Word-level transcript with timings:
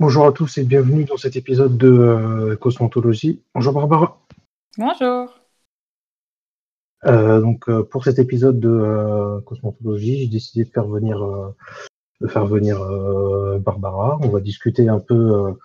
Bonjour 0.00 0.26
à 0.26 0.32
tous 0.32 0.58
et 0.58 0.62
bienvenue 0.62 1.04
dans 1.04 1.16
cet 1.16 1.34
épisode 1.34 1.76
de 1.76 1.88
euh, 1.88 2.56
Cosmontologie. 2.56 3.42
Bonjour 3.52 3.72
Barbara. 3.72 4.20
Bonjour. 4.76 5.34
Euh, 7.04 7.40
donc 7.40 7.68
euh, 7.68 7.82
pour 7.82 8.04
cet 8.04 8.20
épisode 8.20 8.60
de 8.60 8.68
euh, 8.68 9.40
Cosmontologie, 9.40 10.20
j'ai 10.20 10.28
décidé 10.28 10.64
de 10.64 10.70
faire 10.70 10.86
venir, 10.86 11.18
de 12.20 12.28
faire 12.28 12.46
venir 12.46 12.78
Barbara. 13.58 14.20
On 14.22 14.28
va 14.28 14.38
discuter 14.38 14.88
un 14.88 15.00
peu 15.00 15.56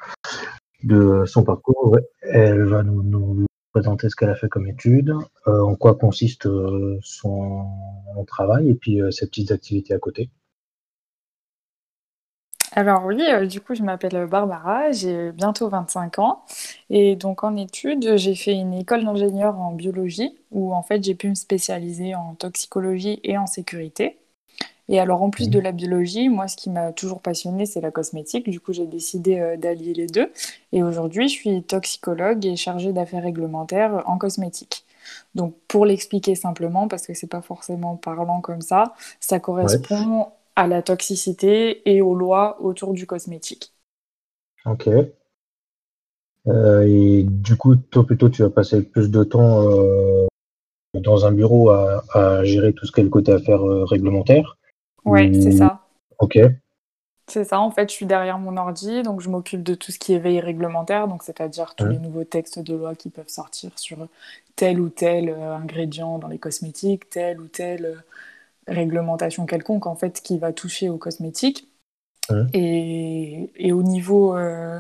de 0.82 1.26
son 1.28 1.44
parcours. 1.44 2.00
Elle 2.24 2.64
va 2.64 2.82
nous, 2.82 3.04
nous 3.04 3.46
présenter 3.72 4.10
ce 4.10 4.16
qu'elle 4.16 4.32
a 4.32 4.36
fait 4.36 4.50
comme 4.50 4.66
étude, 4.66 5.14
en 5.46 5.76
quoi 5.76 5.94
consiste 5.94 6.50
son 7.04 7.68
travail 8.26 8.72
et 8.72 8.74
puis 8.74 9.00
ses 9.12 9.28
petites 9.28 9.52
activités 9.52 9.94
à 9.94 10.00
côté. 10.00 10.32
Alors 12.76 13.06
oui, 13.06 13.22
euh, 13.30 13.46
du 13.46 13.62
coup, 13.62 13.76
je 13.76 13.84
m'appelle 13.84 14.26
Barbara, 14.26 14.92
j'ai 14.92 15.32
bientôt 15.32 15.70
25 15.70 16.18
ans 16.20 16.44
et 16.90 17.16
donc 17.16 17.44
en 17.44 17.56
études, 17.56 18.18
j'ai 18.18 18.34
fait 18.36 18.54
une 18.54 18.74
école 18.74 19.04
d'ingénieur 19.06 19.60
en 19.60 19.72
biologie 19.74 20.36
où 20.52 20.74
en 20.74 20.82
fait 20.82 21.04
j'ai 21.04 21.14
pu 21.14 21.30
me 21.30 21.36
spécialiser 21.36 22.16
en 22.16 22.34
toxicologie 22.36 23.20
et 23.24 23.38
en 23.38 23.46
sécurité. 23.46 24.18
Et 24.90 25.00
alors 25.00 25.24
en 25.24 25.30
plus 25.32 25.50
de 25.50 25.58
Mhm. 25.58 25.62
la 25.62 25.72
biologie, 25.74 26.30
moi 26.30 26.48
ce 26.48 26.58
qui 26.58 26.70
m'a 26.72 26.94
toujours 26.94 27.22
passionnée, 27.22 27.66
c'est 27.66 27.82
la 27.82 27.92
cosmétique. 27.92 28.50
Du 28.50 28.60
coup, 28.60 28.74
j'ai 28.74 28.88
décidé 28.88 29.40
euh, 29.40 29.58
d'allier 29.58 29.94
les 29.94 30.08
deux 30.08 30.32
et 30.74 30.84
aujourd'hui, 30.84 31.30
je 31.30 31.34
suis 31.36 31.64
toxicologue 31.64 32.46
et 32.46 32.56
chargée 32.58 32.94
d'affaires 32.94 33.24
réglementaires 33.24 34.04
en 34.08 34.18
cosmétique. 34.18 34.86
Donc 35.36 35.56
pour 35.68 35.86
l'expliquer 35.86 36.36
simplement, 36.36 36.88
parce 36.88 37.08
que 37.08 37.14
c'est 37.14 37.28
pas 37.28 37.42
forcément 37.42 37.96
parlant 37.98 38.42
comme 38.42 38.62
ça, 38.62 38.94
ça 39.20 39.40
Ouais, 39.62 39.80
correspond 39.80 40.28
à 40.56 40.68
la 40.68 40.82
toxicité 40.82 41.90
et 41.92 42.02
aux 42.02 42.16
lois 42.16 42.62
autour 42.62 42.94
du 42.94 43.06
cosmétique. 43.08 43.74
ok. 44.66 45.14
Euh, 46.48 46.86
et 46.88 47.24
du 47.24 47.56
coup, 47.58 47.76
toi 47.76 48.06
plutôt, 48.06 48.30
tu 48.30 48.42
vas 48.42 48.50
passer 48.50 48.82
plus 48.84 49.10
de 49.10 49.24
temps 49.24 49.70
euh, 49.70 50.28
dans 50.96 51.26
un 51.26 51.34
bureau 51.34 51.72
à, 51.72 52.04
à 52.14 52.44
gérer 52.46 52.74
tout 52.74 52.86
ce 52.86 52.92
qui 52.92 53.02
est 53.02 53.04
le 53.06 53.10
côté 53.10 53.32
affaires 53.34 53.64
euh, 53.68 53.86
réglementaires. 53.86 54.58
Ouais, 55.06 55.32
c'est 55.34 55.52
ça. 55.52 55.88
ok, 56.20 56.38
C'est 57.28 57.46
ça, 57.46 57.60
en 57.62 57.72
fait, 57.72 57.90
je 57.90 57.96
suis 57.96 58.06
derrière 58.06 58.38
mon 58.38 58.58
ordi, 58.58 59.02
donc 59.02 59.22
je 59.22 59.30
m'occupe 59.30 59.64
de 59.64 59.76
tout 59.76 59.92
ce 59.94 60.00
qui 60.00 60.14
est 60.14 60.20
veille 60.20 60.42
réglementaire, 60.42 61.08
donc 61.08 61.24
c'est-à-dire 61.24 61.74
tous 61.76 61.88
les 61.88 61.98
nouveaux 61.98 62.26
textes 62.26 62.60
de 62.60 62.76
loi 62.76 62.96
qui 62.96 63.10
peuvent 63.10 63.30
sortir 63.30 63.72
sur 63.80 64.08
tel 64.58 64.80
ou 64.82 64.90
tel 64.90 65.30
ingrédient 65.30 66.20
dans 66.20 66.28
les 66.28 66.38
cosmétiques, 66.38 67.10
telle 67.10 67.40
ou 67.40 67.48
euh, 67.62 67.96
réglementation 68.68 69.46
quelconque, 69.46 69.88
en 69.88 69.96
fait, 69.96 70.22
qui 70.22 70.38
va 70.38 70.54
toucher 70.54 70.90
aux 70.90 70.98
cosmétiques. 70.98 71.70
Et, 72.54 73.52
et 73.56 73.72
au 73.74 73.84
niveau 73.84 74.36
euh, 74.38 74.80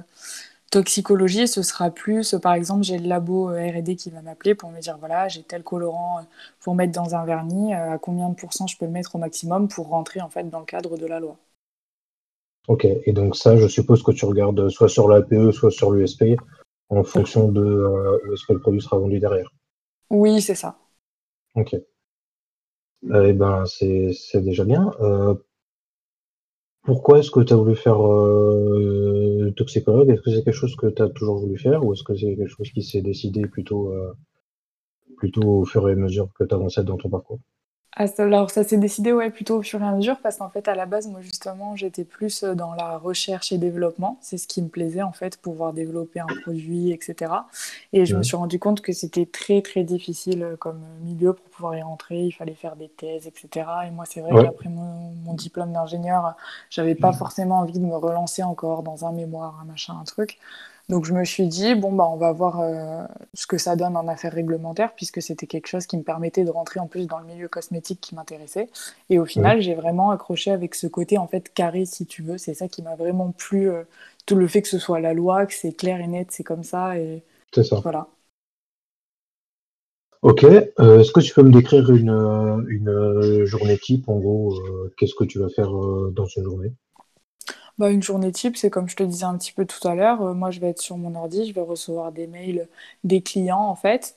toxicologie, 0.71 1.47
ce 1.47 1.61
sera 1.61 1.91
plus, 1.91 2.35
par 2.41 2.53
exemple, 2.53 2.83
j'ai 2.83 2.97
le 2.97 3.07
labo 3.07 3.49
euh, 3.51 3.71
R&D 3.71 3.95
qui 3.95 4.09
va 4.11 4.21
m'appeler 4.21 4.55
pour 4.55 4.71
me 4.71 4.79
dire, 4.79 4.97
voilà, 4.97 5.27
j'ai 5.27 5.43
tel 5.43 5.63
colorant 5.63 6.19
euh, 6.19 6.23
pour 6.61 6.75
mettre 6.75 6.93
dans 6.93 7.15
un 7.15 7.25
vernis, 7.25 7.73
à 7.73 7.97
combien 7.99 8.29
de 8.29 8.35
pourcents 8.35 8.67
je 8.67 8.77
peux 8.77 8.85
le 8.85 8.91
mettre 8.91 9.15
au 9.15 9.19
maximum 9.19 9.67
pour 9.67 9.89
rentrer, 9.89 10.21
en 10.21 10.29
fait, 10.29 10.49
dans 10.49 10.59
le 10.59 10.65
cadre 10.65 10.97
de 10.97 11.05
la 11.05 11.19
loi. 11.19 11.37
ok. 12.67 12.85
Et 13.05 13.13
donc 13.13 13.35
ça, 13.35 13.57
je 13.57 13.67
suppose 13.67 14.03
que 14.03 14.11
tu 14.11 14.25
regardes 14.25 14.69
soit 14.69 14.89
sur 14.89 15.07
l'APE, 15.07 15.51
soit 15.51 15.71
sur 15.71 15.91
l'USP, 15.91 16.23
en 16.89 17.03
fonction 17.03 17.51
de 17.51 17.61
euh, 17.63 18.33
est-ce 18.33 18.45
que 18.45 18.53
le 18.53 18.59
produit 18.59 18.81
sera 18.81 18.97
vendu 18.97 19.19
derrière. 19.19 19.49
Oui, 20.09 20.41
c'est 20.41 20.55
ça. 20.55 20.77
Ok. 21.55 21.75
Eh 23.11 23.31
ben, 23.33 23.65
c'est 23.65 24.11
c'est 24.11 24.41
déjà 24.41 24.65
bien. 24.65 24.91
Euh, 24.99 25.35
pourquoi 26.83 27.19
est-ce 27.19 27.29
que 27.29 27.41
tu 27.41 27.51
as 27.51 27.57
voulu 27.57 27.75
faire 27.75 28.01
euh, 28.07 29.51
toxicologue? 29.57 30.09
Est-ce 30.09 30.21
que 30.21 30.31
c'est 30.31 30.43
quelque 30.45 30.53
chose 30.53 30.75
que 30.77 30.87
tu 30.87 31.01
as 31.01 31.09
toujours 31.09 31.39
voulu 31.39 31.57
faire 31.57 31.85
ou 31.85 31.91
est-ce 31.93 32.03
que 32.03 32.15
c'est 32.15 32.35
quelque 32.37 32.47
chose 32.47 32.71
qui 32.71 32.83
s'est 32.83 33.01
décidé 33.01 33.41
plutôt, 33.47 33.91
euh, 33.91 34.13
plutôt 35.17 35.41
au 35.41 35.65
fur 35.65 35.89
et 35.89 35.93
à 35.93 35.95
mesure 35.95 36.31
que 36.35 36.43
tu 36.43 36.53
avançais 36.53 36.83
dans 36.83 36.97
ton 36.97 37.09
parcours? 37.09 37.39
Ah, 37.95 38.05
alors 38.17 38.49
ça 38.49 38.63
s'est 38.63 38.77
décidé 38.77 39.13
ouais, 39.13 39.29
plutôt 39.29 39.57
au 39.59 39.61
fur 39.61 39.79
et 39.83 39.85
à 39.85 39.91
mesure 39.91 40.17
parce 40.19 40.37
qu'en 40.37 40.49
fait 40.49 40.67
à 40.67 40.73
la 40.73 40.87
base 40.87 41.07
moi 41.07 41.21
justement 41.21 41.75
j'étais 41.75 42.03
plus 42.03 42.41
euh, 42.43 42.55
dans 42.55 42.73
la 42.73 42.97
recherche 42.97 43.51
et 43.51 43.59
développement, 43.59 44.17
c'est 44.21 44.39
ce 44.39 44.47
qui 44.47 44.63
me 44.63 44.67
plaisait 44.67 45.03
en 45.03 45.11
fait, 45.11 45.37
pouvoir 45.37 45.73
développer 45.73 46.19
un 46.19 46.31
produit 46.31 46.91
etc. 46.91 47.47
Et 47.93 48.07
je 48.07 48.15
me 48.15 48.23
suis 48.23 48.35
rendu 48.35 48.57
compte 48.57 48.81
que 48.81 48.93
c'était 48.93 49.27
très 49.27 49.61
très 49.61 49.83
difficile 49.83 50.41
euh, 50.43 50.55
comme 50.57 50.81
euh, 50.83 51.03
milieu 51.03 51.33
pour 51.33 51.45
pouvoir 51.51 51.75
y 51.77 51.83
rentrer, 51.83 52.19
il 52.23 52.31
fallait 52.31 52.55
faire 52.55 52.75
des 52.75 52.89
thèses 52.89 53.27
etc. 53.27 53.85
Et 53.87 53.91
moi 53.91 54.05
c'est 54.09 54.21
vrai 54.21 54.33
Ouais. 54.33 54.39
qu'après 54.39 54.69
mon, 54.69 55.11
mon 55.25 55.33
diplôme 55.35 55.71
d'ingénieur 55.71 56.35
j'avais 56.71 56.95
pas 56.95 57.13
forcément 57.13 57.59
envie 57.59 57.73
de 57.79 57.85
me 57.85 57.95
relancer 57.95 58.41
encore 58.41 58.81
dans 58.81 59.05
un 59.05 59.11
mémoire, 59.11 59.59
un 59.61 59.65
machin, 59.65 59.93
un 60.01 60.03
truc. 60.05 60.39
Donc 60.89 61.05
je 61.05 61.13
me 61.13 61.23
suis 61.23 61.47
dit, 61.47 61.75
bon, 61.75 61.91
bah, 61.93 62.05
on 62.11 62.17
va 62.17 62.31
voir 62.33 62.59
euh, 62.59 63.05
ce 63.33 63.47
que 63.47 63.57
ça 63.57 63.75
donne 63.75 63.95
en 63.95 64.07
affaires 64.07 64.33
réglementaires, 64.33 64.93
puisque 64.95 65.21
c'était 65.21 65.47
quelque 65.47 65.67
chose 65.67 65.85
qui 65.87 65.97
me 65.97 66.03
permettait 66.03 66.43
de 66.43 66.51
rentrer 66.51 66.79
en 66.79 66.87
plus 66.87 67.07
dans 67.07 67.19
le 67.19 67.25
milieu 67.25 67.47
cosmétique 67.47 68.01
qui 68.01 68.15
m'intéressait. 68.15 68.69
Et 69.09 69.17
au 69.19 69.25
final, 69.25 69.61
j'ai 69.61 69.75
vraiment 69.75 70.11
accroché 70.11 70.51
avec 70.51 70.75
ce 70.75 70.87
côté, 70.87 71.17
en 71.17 71.27
fait, 71.27 71.53
carré, 71.53 71.85
si 71.85 72.05
tu 72.05 72.21
veux. 72.21 72.37
C'est 72.37 72.53
ça 72.53 72.67
qui 72.67 72.81
m'a 72.81 72.95
vraiment 72.95 73.31
plu, 73.31 73.69
euh, 73.69 73.83
tout 74.25 74.35
le 74.35 74.47
fait 74.47 74.61
que 74.61 74.67
ce 74.67 74.79
soit 74.79 74.99
la 74.99 75.13
loi, 75.13 75.45
que 75.45 75.53
c'est 75.53 75.73
clair 75.73 76.01
et 76.01 76.07
net, 76.07 76.27
c'est 76.31 76.43
comme 76.43 76.63
ça, 76.63 76.97
et 76.97 77.23
c'est 77.53 77.63
ça. 77.63 77.83
voilà. 77.83 78.07
Ok. 80.23 80.43
Euh, 80.43 80.99
est-ce 80.99 81.11
que 81.11 81.19
tu 81.19 81.33
peux 81.33 81.43
me 81.43 81.51
décrire 81.51 81.91
une, 81.91 82.09
une 82.67 83.45
journée 83.45 83.77
type, 83.77 84.09
en 84.09 84.17
gros, 84.19 84.59
qu'est-ce 84.97 85.13
que 85.15 85.23
tu 85.25 85.39
vas 85.39 85.49
faire 85.49 85.69
dans 86.11 86.25
une 86.25 86.43
journée? 86.43 86.73
Bah, 87.79 87.89
une 87.89 88.03
journée 88.03 88.31
type, 88.31 88.55
c'est 88.55 88.69
comme 88.69 88.87
je 88.87 88.95
te 88.95 89.01
disais 89.01 89.23
un 89.25 89.35
petit 89.35 89.51
peu 89.51 89.65
tout 89.65 89.87
à 89.87 89.95
l'heure, 89.95 90.21
euh, 90.21 90.33
moi 90.35 90.51
je 90.51 90.59
vais 90.59 90.69
être 90.69 90.81
sur 90.81 90.95
mon 90.95 91.15
ordi, 91.15 91.47
je 91.47 91.53
vais 91.55 91.61
recevoir 91.61 92.11
des 92.11 92.27
mails 92.27 92.67
des 93.03 93.21
clients 93.21 93.57
en 93.67 93.73
fait, 93.75 94.15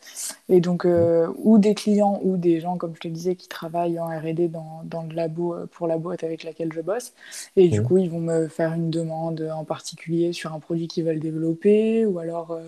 et 0.50 0.60
donc 0.60 0.84
euh, 0.84 1.32
ou 1.38 1.56
des 1.56 1.74
clients 1.74 2.20
ou 2.22 2.36
des 2.36 2.60
gens 2.60 2.76
comme 2.76 2.94
je 2.94 3.00
te 3.00 3.08
disais 3.08 3.34
qui 3.34 3.48
travaillent 3.48 3.98
en 3.98 4.08
R&D 4.08 4.48
dans, 4.48 4.82
dans 4.84 5.04
le 5.04 5.14
labo 5.14 5.54
euh, 5.54 5.66
pour 5.72 5.86
la 5.86 5.96
boîte 5.96 6.22
avec 6.22 6.44
laquelle 6.44 6.70
je 6.70 6.82
bosse, 6.82 7.14
et 7.56 7.68
du 7.70 7.80
hum, 7.80 7.86
coup 7.86 7.96
ils 7.96 8.10
vont 8.10 8.20
me 8.20 8.46
faire 8.48 8.74
une 8.74 8.90
demande 8.90 9.40
en 9.54 9.64
particulier 9.64 10.34
sur 10.34 10.52
un 10.52 10.60
produit 10.60 10.86
qu'ils 10.86 11.04
veulent 11.04 11.18
développer, 11.20 12.04
ou 12.04 12.18
alors 12.18 12.58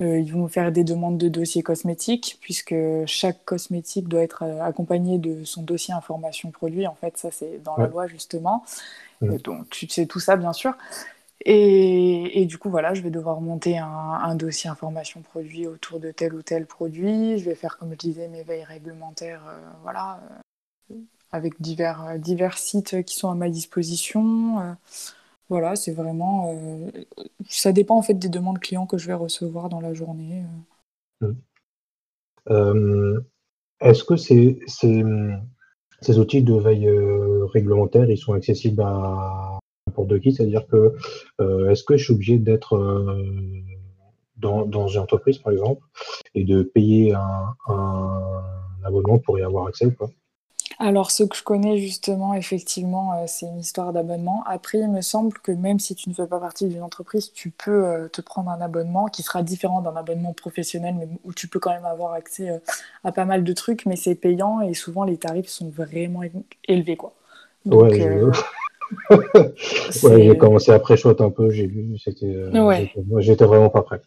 ils 0.00 0.32
vont 0.32 0.44
me 0.44 0.48
faire 0.48 0.72
des 0.72 0.84
demandes 0.84 1.18
de 1.18 1.28
dossiers 1.28 1.62
cosmétiques, 1.62 2.38
puisque 2.40 2.74
chaque 3.06 3.44
cosmétique 3.44 4.08
doit 4.08 4.22
être 4.22 4.44
euh, 4.44 4.62
accompagné 4.62 5.18
de 5.18 5.44
son 5.44 5.62
dossier 5.62 5.94
information 5.94 6.50
produit, 6.52 6.86
en 6.86 6.94
fait 6.94 7.16
ça 7.18 7.30
c'est 7.32 7.58
dans 7.64 7.76
la 7.76 7.86
loi 7.88 8.06
justement. 8.06 8.64
Et 9.30 9.38
Hum, 9.38 9.40
donc, 9.40 9.68
tu 9.70 9.88
sais 9.88 10.06
tout 10.06 10.20
ça, 10.20 10.36
bien 10.36 10.52
sûr. 10.52 10.74
Et, 11.44 12.42
et 12.42 12.46
du 12.46 12.58
coup, 12.58 12.70
voilà, 12.70 12.94
je 12.94 13.02
vais 13.02 13.10
devoir 13.10 13.40
monter 13.40 13.78
un, 13.78 13.86
un 13.88 14.34
dossier 14.36 14.70
information 14.70 15.22
produit 15.22 15.66
autour 15.66 16.00
de 16.00 16.10
tel 16.12 16.34
ou 16.34 16.42
tel 16.42 16.66
produit. 16.66 17.38
Je 17.38 17.44
vais 17.44 17.54
faire, 17.54 17.78
comme 17.78 17.92
je 17.92 17.96
disais, 17.98 18.28
mes 18.28 18.42
veilles 18.44 18.64
réglementaires, 18.64 19.42
euh, 19.48 19.58
voilà, 19.82 20.20
euh, 20.90 20.96
avec 21.32 21.60
divers, 21.60 22.04
euh, 22.06 22.18
divers 22.18 22.58
sites 22.58 23.02
qui 23.04 23.16
sont 23.16 23.30
à 23.30 23.34
ma 23.34 23.48
disposition. 23.50 24.60
Euh, 24.60 24.72
voilà, 25.48 25.76
c'est 25.76 25.92
vraiment. 25.92 26.52
euh, 26.54 26.90
ça 27.48 27.72
dépend 27.72 27.96
en 27.96 28.02
fait 28.02 28.14
des 28.14 28.28
demandes 28.28 28.58
clients 28.58 28.86
que 28.86 28.98
je 28.98 29.06
vais 29.06 29.14
recevoir 29.14 29.68
dans 29.68 29.80
la 29.80 29.94
journée. 29.94 30.44
euh. 31.22 31.26
hum. 31.28 31.36
Euh, 32.50 33.20
est-ce 33.80 34.04
que 34.04 34.16
ces, 34.16 34.58
outils 36.18 36.42
de 36.42 36.54
veille 36.54 36.88
réglementaire, 37.52 38.10
ils 38.10 38.18
sont 38.18 38.32
accessibles 38.32 38.82
à 38.82 39.58
n'importe 39.86 40.20
qui? 40.20 40.32
C'est-à-dire 40.32 40.66
que 40.66 40.94
est-ce 41.70 41.84
que 41.84 41.96
je 41.96 42.04
suis 42.04 42.14
obligé 42.14 42.38
d'être 42.38 42.76
dans, 44.36 44.66
dans 44.66 44.88
une 44.88 45.00
entreprise, 45.00 45.38
par 45.38 45.52
exemple, 45.52 45.86
et 46.34 46.44
de 46.44 46.62
payer 46.62 47.14
un, 47.14 47.54
un 47.68 48.42
abonnement 48.84 49.18
pour 49.18 49.38
y 49.38 49.42
avoir 49.42 49.66
accès 49.66 49.86
ou 49.86 49.92
pas? 49.92 50.08
Alors, 50.80 51.10
ce 51.10 51.24
que 51.24 51.36
je 51.36 51.42
connais 51.42 51.78
justement, 51.78 52.34
effectivement, 52.34 53.12
euh, 53.14 53.24
c'est 53.26 53.46
une 53.46 53.58
histoire 53.58 53.92
d'abonnement. 53.92 54.44
Après, 54.46 54.78
il 54.78 54.88
me 54.88 55.00
semble 55.00 55.36
que 55.38 55.50
même 55.50 55.80
si 55.80 55.96
tu 55.96 56.08
ne 56.08 56.14
fais 56.14 56.26
pas 56.26 56.38
partie 56.38 56.68
d'une 56.68 56.82
entreprise, 56.82 57.32
tu 57.32 57.50
peux 57.50 57.84
euh, 57.84 58.08
te 58.08 58.20
prendre 58.20 58.48
un 58.50 58.60
abonnement 58.60 59.06
qui 59.06 59.24
sera 59.24 59.42
différent 59.42 59.80
d'un 59.80 59.96
abonnement 59.96 60.32
professionnel, 60.32 60.94
mais 60.96 61.08
où 61.24 61.32
tu 61.32 61.48
peux 61.48 61.58
quand 61.58 61.72
même 61.72 61.84
avoir 61.84 62.12
accès 62.12 62.50
euh, 62.50 62.58
à 63.02 63.10
pas 63.10 63.24
mal 63.24 63.42
de 63.42 63.52
trucs, 63.52 63.86
mais 63.86 63.96
c'est 63.96 64.14
payant 64.14 64.60
et 64.60 64.72
souvent 64.74 65.02
les 65.02 65.16
tarifs 65.16 65.48
sont 65.48 65.68
vraiment 65.68 66.20
élevés, 66.68 66.96
quoi. 66.96 67.12
Ouais, 67.66 67.72
Donc, 67.72 67.92
euh, 67.94 68.32
ouais, 70.04 70.22
j'ai 70.22 70.38
commencé 70.38 70.70
à 70.70 70.78
pré-shot 70.78 71.16
un 71.18 71.30
peu, 71.30 71.50
j'ai 71.50 71.66
vu, 71.66 71.98
c'était, 71.98 72.36
Ouais. 72.54 72.92
j'étais 73.18 73.44
vraiment 73.44 73.68
pas 73.68 73.82
prêt. 73.82 74.00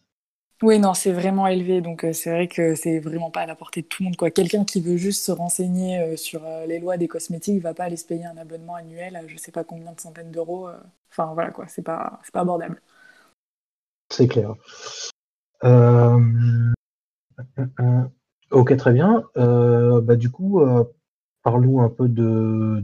Oui, 0.62 0.78
non, 0.78 0.94
c'est 0.94 1.12
vraiment 1.12 1.48
élevé, 1.48 1.82
donc 1.82 2.04
euh, 2.04 2.14
c'est 2.14 2.30
vrai 2.30 2.48
que 2.48 2.76
c'est 2.76 3.00
vraiment 3.00 3.32
pas 3.32 3.42
à 3.42 3.46
la 3.48 3.56
portée 3.56 3.82
de 3.82 3.88
tout 3.88 4.04
le 4.04 4.06
monde, 4.06 4.16
quoi. 4.16 4.30
Quelqu'un 4.30 4.64
qui 4.64 4.80
veut 4.80 4.96
juste 4.96 5.24
se 5.24 5.32
renseigner 5.32 6.00
euh, 6.00 6.18
sur 6.18 6.46
euh, 6.46 6.68
les 6.68 6.80
lois 6.80 6.98
des 6.98 7.08
cosmétiques 7.08 7.64
va 7.64 7.74
pas 7.74 7.86
aller 7.86 7.98
se 7.98 8.06
payer 8.06 8.26
un 8.26 8.38
abonnement 8.38 8.76
annuel 8.76 9.16
à 9.16 9.26
je 9.26 9.38
sais 9.38 9.52
pas 9.52 9.64
combien 9.64 9.92
de 9.92 10.00
centaines 10.00 10.30
d'euros. 10.32 10.70
Enfin, 11.10 11.34
voilà, 11.34 11.50
quoi, 11.50 11.66
c'est 11.68 11.82
pas, 11.82 12.20
pas 12.32 12.42
abordable. 12.42 12.80
C'est 14.10 14.28
clair. 14.28 14.54
Ok, 18.52 18.76
très 18.78 18.94
bien. 18.94 19.24
Bah, 19.36 20.16
du 20.16 20.30
coup, 20.30 20.62
parlons 21.42 21.82
un 21.82 21.90
peu 21.90 22.08
de, 22.08 22.84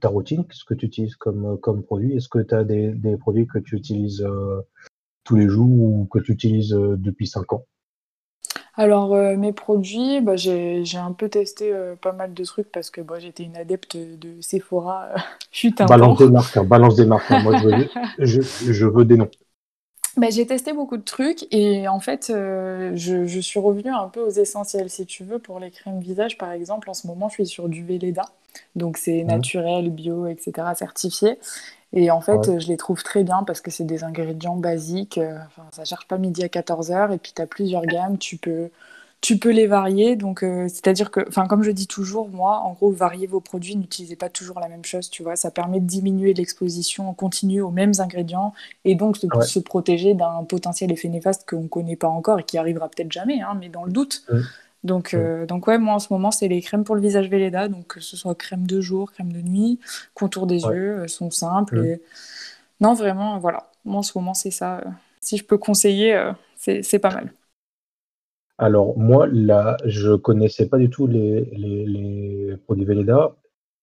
ta 0.00 0.08
routine, 0.08 0.46
ce 0.50 0.64
que 0.64 0.72
tu 0.72 0.86
utilises 0.86 1.16
comme, 1.16 1.58
comme 1.60 1.82
produit? 1.82 2.16
Est-ce 2.16 2.28
que 2.30 2.38
tu 2.38 2.54
as 2.54 2.64
des, 2.64 3.16
produits 3.18 3.46
que 3.46 3.58
tu 3.58 3.76
utilises 3.76 4.26
tous 5.30 5.36
les 5.36 5.48
jours 5.48 5.70
ou 5.70 6.08
que 6.10 6.18
tu 6.18 6.32
utilises 6.32 6.74
euh, 6.74 6.96
depuis 6.98 7.28
5 7.28 7.52
ans? 7.52 7.64
Alors 8.74 9.14
euh, 9.14 9.36
mes 9.36 9.52
produits, 9.52 10.20
bah, 10.20 10.34
j'ai 10.34 10.82
un 10.96 11.12
peu 11.12 11.28
testé 11.28 11.72
pas 12.00 12.12
mal 12.12 12.34
de 12.34 12.44
trucs 12.44 12.72
parce 12.72 12.90
que 12.90 13.00
bah, 13.00 13.20
j'étais 13.20 13.44
une 13.44 13.56
adepte 13.56 13.96
de 13.96 14.40
Sephora. 14.40 15.10
un 15.78 15.86
balance 15.86 16.18
des 16.18 16.30
marques, 16.30 16.56
hein, 16.56 16.64
balance 16.64 16.96
des 16.96 17.06
marques. 17.06 17.30
Hein. 17.30 17.42
Moi 17.44 17.58
je 17.58 17.68
veux, 17.68 17.88
je, 18.18 18.40
je 18.72 18.86
veux 18.86 19.04
des 19.04 19.16
noms. 19.16 19.30
Bah, 20.16 20.26
j'ai 20.28 20.44
testé 20.44 20.72
beaucoup 20.72 20.96
de 20.96 21.04
trucs 21.04 21.46
et 21.52 21.86
en 21.86 22.00
fait, 22.00 22.30
euh, 22.30 22.90
je, 22.96 23.26
je, 23.26 23.40
suis 23.40 23.60
revenue 23.60 23.90
un 23.90 24.08
peu 24.08 24.20
aux 24.20 24.30
essentiels. 24.30 24.90
Si 24.90 25.06
tu 25.06 25.22
veux, 25.22 25.38
pour 25.38 25.60
les 25.60 25.70
crèmes 25.70 26.00
visage, 26.00 26.36
par 26.36 26.50
exemple, 26.50 26.90
en 26.90 26.94
ce 26.94 27.06
moment, 27.06 27.28
je 27.28 27.34
suis 27.34 27.46
sur 27.46 27.68
du 27.68 27.84
Velleda. 27.84 28.24
Donc, 28.74 28.96
c'est 28.96 29.22
naturel, 29.22 29.90
bio, 29.90 30.26
etc., 30.26 30.52
certifié. 30.74 31.38
Et 31.92 32.10
en 32.10 32.20
fait, 32.20 32.60
je 32.60 32.68
les 32.68 32.76
trouve 32.76 33.02
très 33.02 33.24
bien 33.24 33.42
parce 33.42 33.60
que 33.60 33.70
c'est 33.70 33.84
des 33.84 34.04
ingrédients 34.04 34.56
basiques. 34.56 35.18
Euh, 35.18 35.38
enfin, 35.46 35.66
ça 35.72 35.84
cherche 35.84 36.06
pas 36.06 36.18
midi 36.18 36.44
à 36.44 36.46
14h 36.46 37.12
et 37.12 37.18
puis 37.18 37.32
tu 37.34 37.42
as 37.42 37.46
plusieurs 37.46 37.84
gammes. 37.84 38.16
Tu 38.16 38.36
peux 38.36 38.70
tu 39.20 39.38
peux 39.38 39.50
les 39.50 39.66
varier. 39.66 40.16
Donc, 40.16 40.42
euh, 40.42 40.66
c'est-à-dire 40.68 41.10
que, 41.10 41.20
enfin, 41.28 41.46
comme 41.46 41.62
je 41.62 41.70
dis 41.70 41.86
toujours, 41.86 42.28
moi, 42.30 42.60
en 42.60 42.72
gros, 42.72 42.90
variez 42.90 43.26
vos 43.26 43.40
produits, 43.40 43.76
n'utilisez 43.76 44.16
pas 44.16 44.30
toujours 44.30 44.60
la 44.60 44.68
même 44.68 44.84
chose, 44.84 45.10
tu 45.10 45.22
vois. 45.22 45.36
Ça 45.36 45.50
permet 45.50 45.80
de 45.80 45.86
diminuer 45.86 46.32
l'exposition 46.32 47.08
en 47.08 47.12
continu 47.12 47.60
aux 47.60 47.70
mêmes 47.70 47.92
ingrédients 47.98 48.54
et 48.84 48.94
donc 48.94 49.20
de 49.20 49.42
se 49.42 49.58
protéger 49.58 50.14
d'un 50.14 50.44
potentiel 50.44 50.90
effet 50.92 51.08
néfaste 51.08 51.48
qu'on 51.48 51.62
ne 51.62 51.68
connaît 51.68 51.96
pas 51.96 52.08
encore 52.08 52.40
et 52.40 52.44
qui 52.44 52.56
arrivera 52.56 52.88
peut-être 52.88 53.12
jamais, 53.12 53.42
hein, 53.42 53.56
mais 53.60 53.68
dans 53.68 53.84
le 53.84 53.92
doute. 53.92 54.24
Donc, 54.82 55.12
euh, 55.12 55.44
donc 55.46 55.66
ouais, 55.66 55.78
moi 55.78 55.94
en 55.94 55.98
ce 55.98 56.12
moment, 56.12 56.30
c'est 56.30 56.48
les 56.48 56.62
crèmes 56.62 56.84
pour 56.84 56.94
le 56.94 57.02
visage 57.02 57.28
Velleda, 57.28 57.68
donc 57.68 57.86
que 57.86 58.00
ce 58.00 58.16
soit 58.16 58.34
crème 58.34 58.66
de 58.66 58.80
jour, 58.80 59.12
crème 59.12 59.32
de 59.32 59.40
nuit, 59.40 59.78
contour 60.14 60.46
des 60.46 60.62
yeux, 60.62 61.00
elles 61.02 61.08
sont 61.08 61.30
simples. 61.30 61.84
Et... 61.84 62.02
Non, 62.80 62.94
vraiment, 62.94 63.38
voilà. 63.38 63.70
Moi 63.84 63.98
en 63.98 64.02
ce 64.02 64.16
moment, 64.16 64.34
c'est 64.34 64.50
ça. 64.50 64.82
Si 65.20 65.36
je 65.36 65.44
peux 65.44 65.58
conseiller, 65.58 66.30
c'est 66.56 66.98
pas 66.98 67.10
mal. 67.10 67.32
Alors 68.60 68.98
moi, 68.98 69.26
là, 69.26 69.78
je 69.86 70.14
connaissais 70.14 70.68
pas 70.68 70.76
du 70.76 70.90
tout 70.90 71.06
les, 71.06 71.46
les, 71.56 72.56
produits 72.66 72.84
Velleda. 72.84 73.34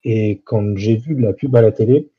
Et 0.04 0.40
quand 0.44 0.76
j'ai 0.76 0.96
vu 0.96 1.20
la 1.20 1.32
pub 1.32 1.56
à 1.56 1.62
la 1.62 1.72
télé, 1.72 2.12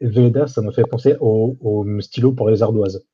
Velleda, 0.00 0.46
ça 0.46 0.62
me 0.62 0.72
fait 0.72 0.84
penser 0.84 1.16
au, 1.20 1.54
stylo 2.00 2.32
pour 2.32 2.48
les 2.48 2.62
ardoises. 2.62 3.04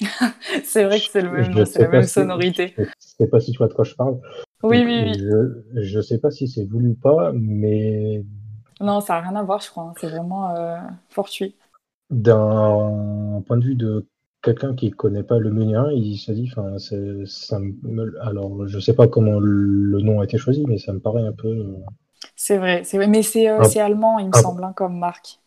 c'est 0.64 0.84
vrai 0.84 0.98
que 0.98 1.06
c'est 1.10 1.22
le 1.22 1.30
même, 1.30 1.52
la 1.52 1.88
même 1.88 2.02
sonorité. 2.02 2.74
je 2.76 2.82
ne 2.82 2.88
sais 2.98 3.26
pas 3.26 3.40
si 3.40 3.52
tu 3.52 3.58
vois 3.58 3.68
de 3.68 3.72
quoi 3.74 3.84
je 3.84 3.94
parle. 3.94 4.18
Oui, 4.62 4.82
oui, 4.84 5.02
oui. 5.04 5.82
Je 5.82 5.96
ne 5.96 6.02
sais 6.02 6.18
pas 6.18 6.30
si 6.30 6.48
c'est 6.48 6.64
voulu 6.64 6.88
ou 6.88 6.94
pas, 6.94 7.32
mais. 7.34 8.24
Non, 8.80 9.00
ça 9.00 9.14
n'a 9.14 9.28
rien 9.28 9.36
à 9.36 9.42
voir, 9.42 9.60
je 9.60 9.70
crois. 9.70 9.94
C'est 10.00 10.08
vraiment 10.08 10.54
euh, 10.54 10.78
fortuit. 11.08 11.56
D'un 12.10 13.42
point 13.46 13.56
de 13.56 13.64
vue 13.64 13.74
de 13.74 14.06
quelqu'un 14.42 14.74
qui 14.74 14.90
connaît 14.90 15.22
pas 15.22 15.38
le 15.38 15.50
mien, 15.50 15.90
il 15.92 16.16
se 16.18 16.30
dit, 16.32 16.50
enfin, 16.50 16.78
ça 16.78 17.58
alors 18.20 18.68
je 18.68 18.78
sais 18.78 18.94
pas 18.94 19.08
comment 19.08 19.40
le 19.40 20.00
nom 20.00 20.20
a 20.20 20.24
été 20.24 20.38
choisi, 20.38 20.64
mais 20.68 20.78
ça 20.78 20.92
me 20.92 21.00
paraît 21.00 21.26
un 21.26 21.32
peu. 21.32 21.48
Euh, 21.48 21.76
c'est 22.36 22.58
vrai, 22.58 22.82
c'est 22.84 22.96
vrai, 22.98 23.08
mais 23.08 23.22
c'est 23.22 23.48
euh, 23.48 23.62
allemand, 23.76 24.18
il 24.18 24.28
me 24.28 24.32
semble, 24.32 24.62
hein, 24.62 24.72
comme 24.74 24.98
marque. 24.98 25.40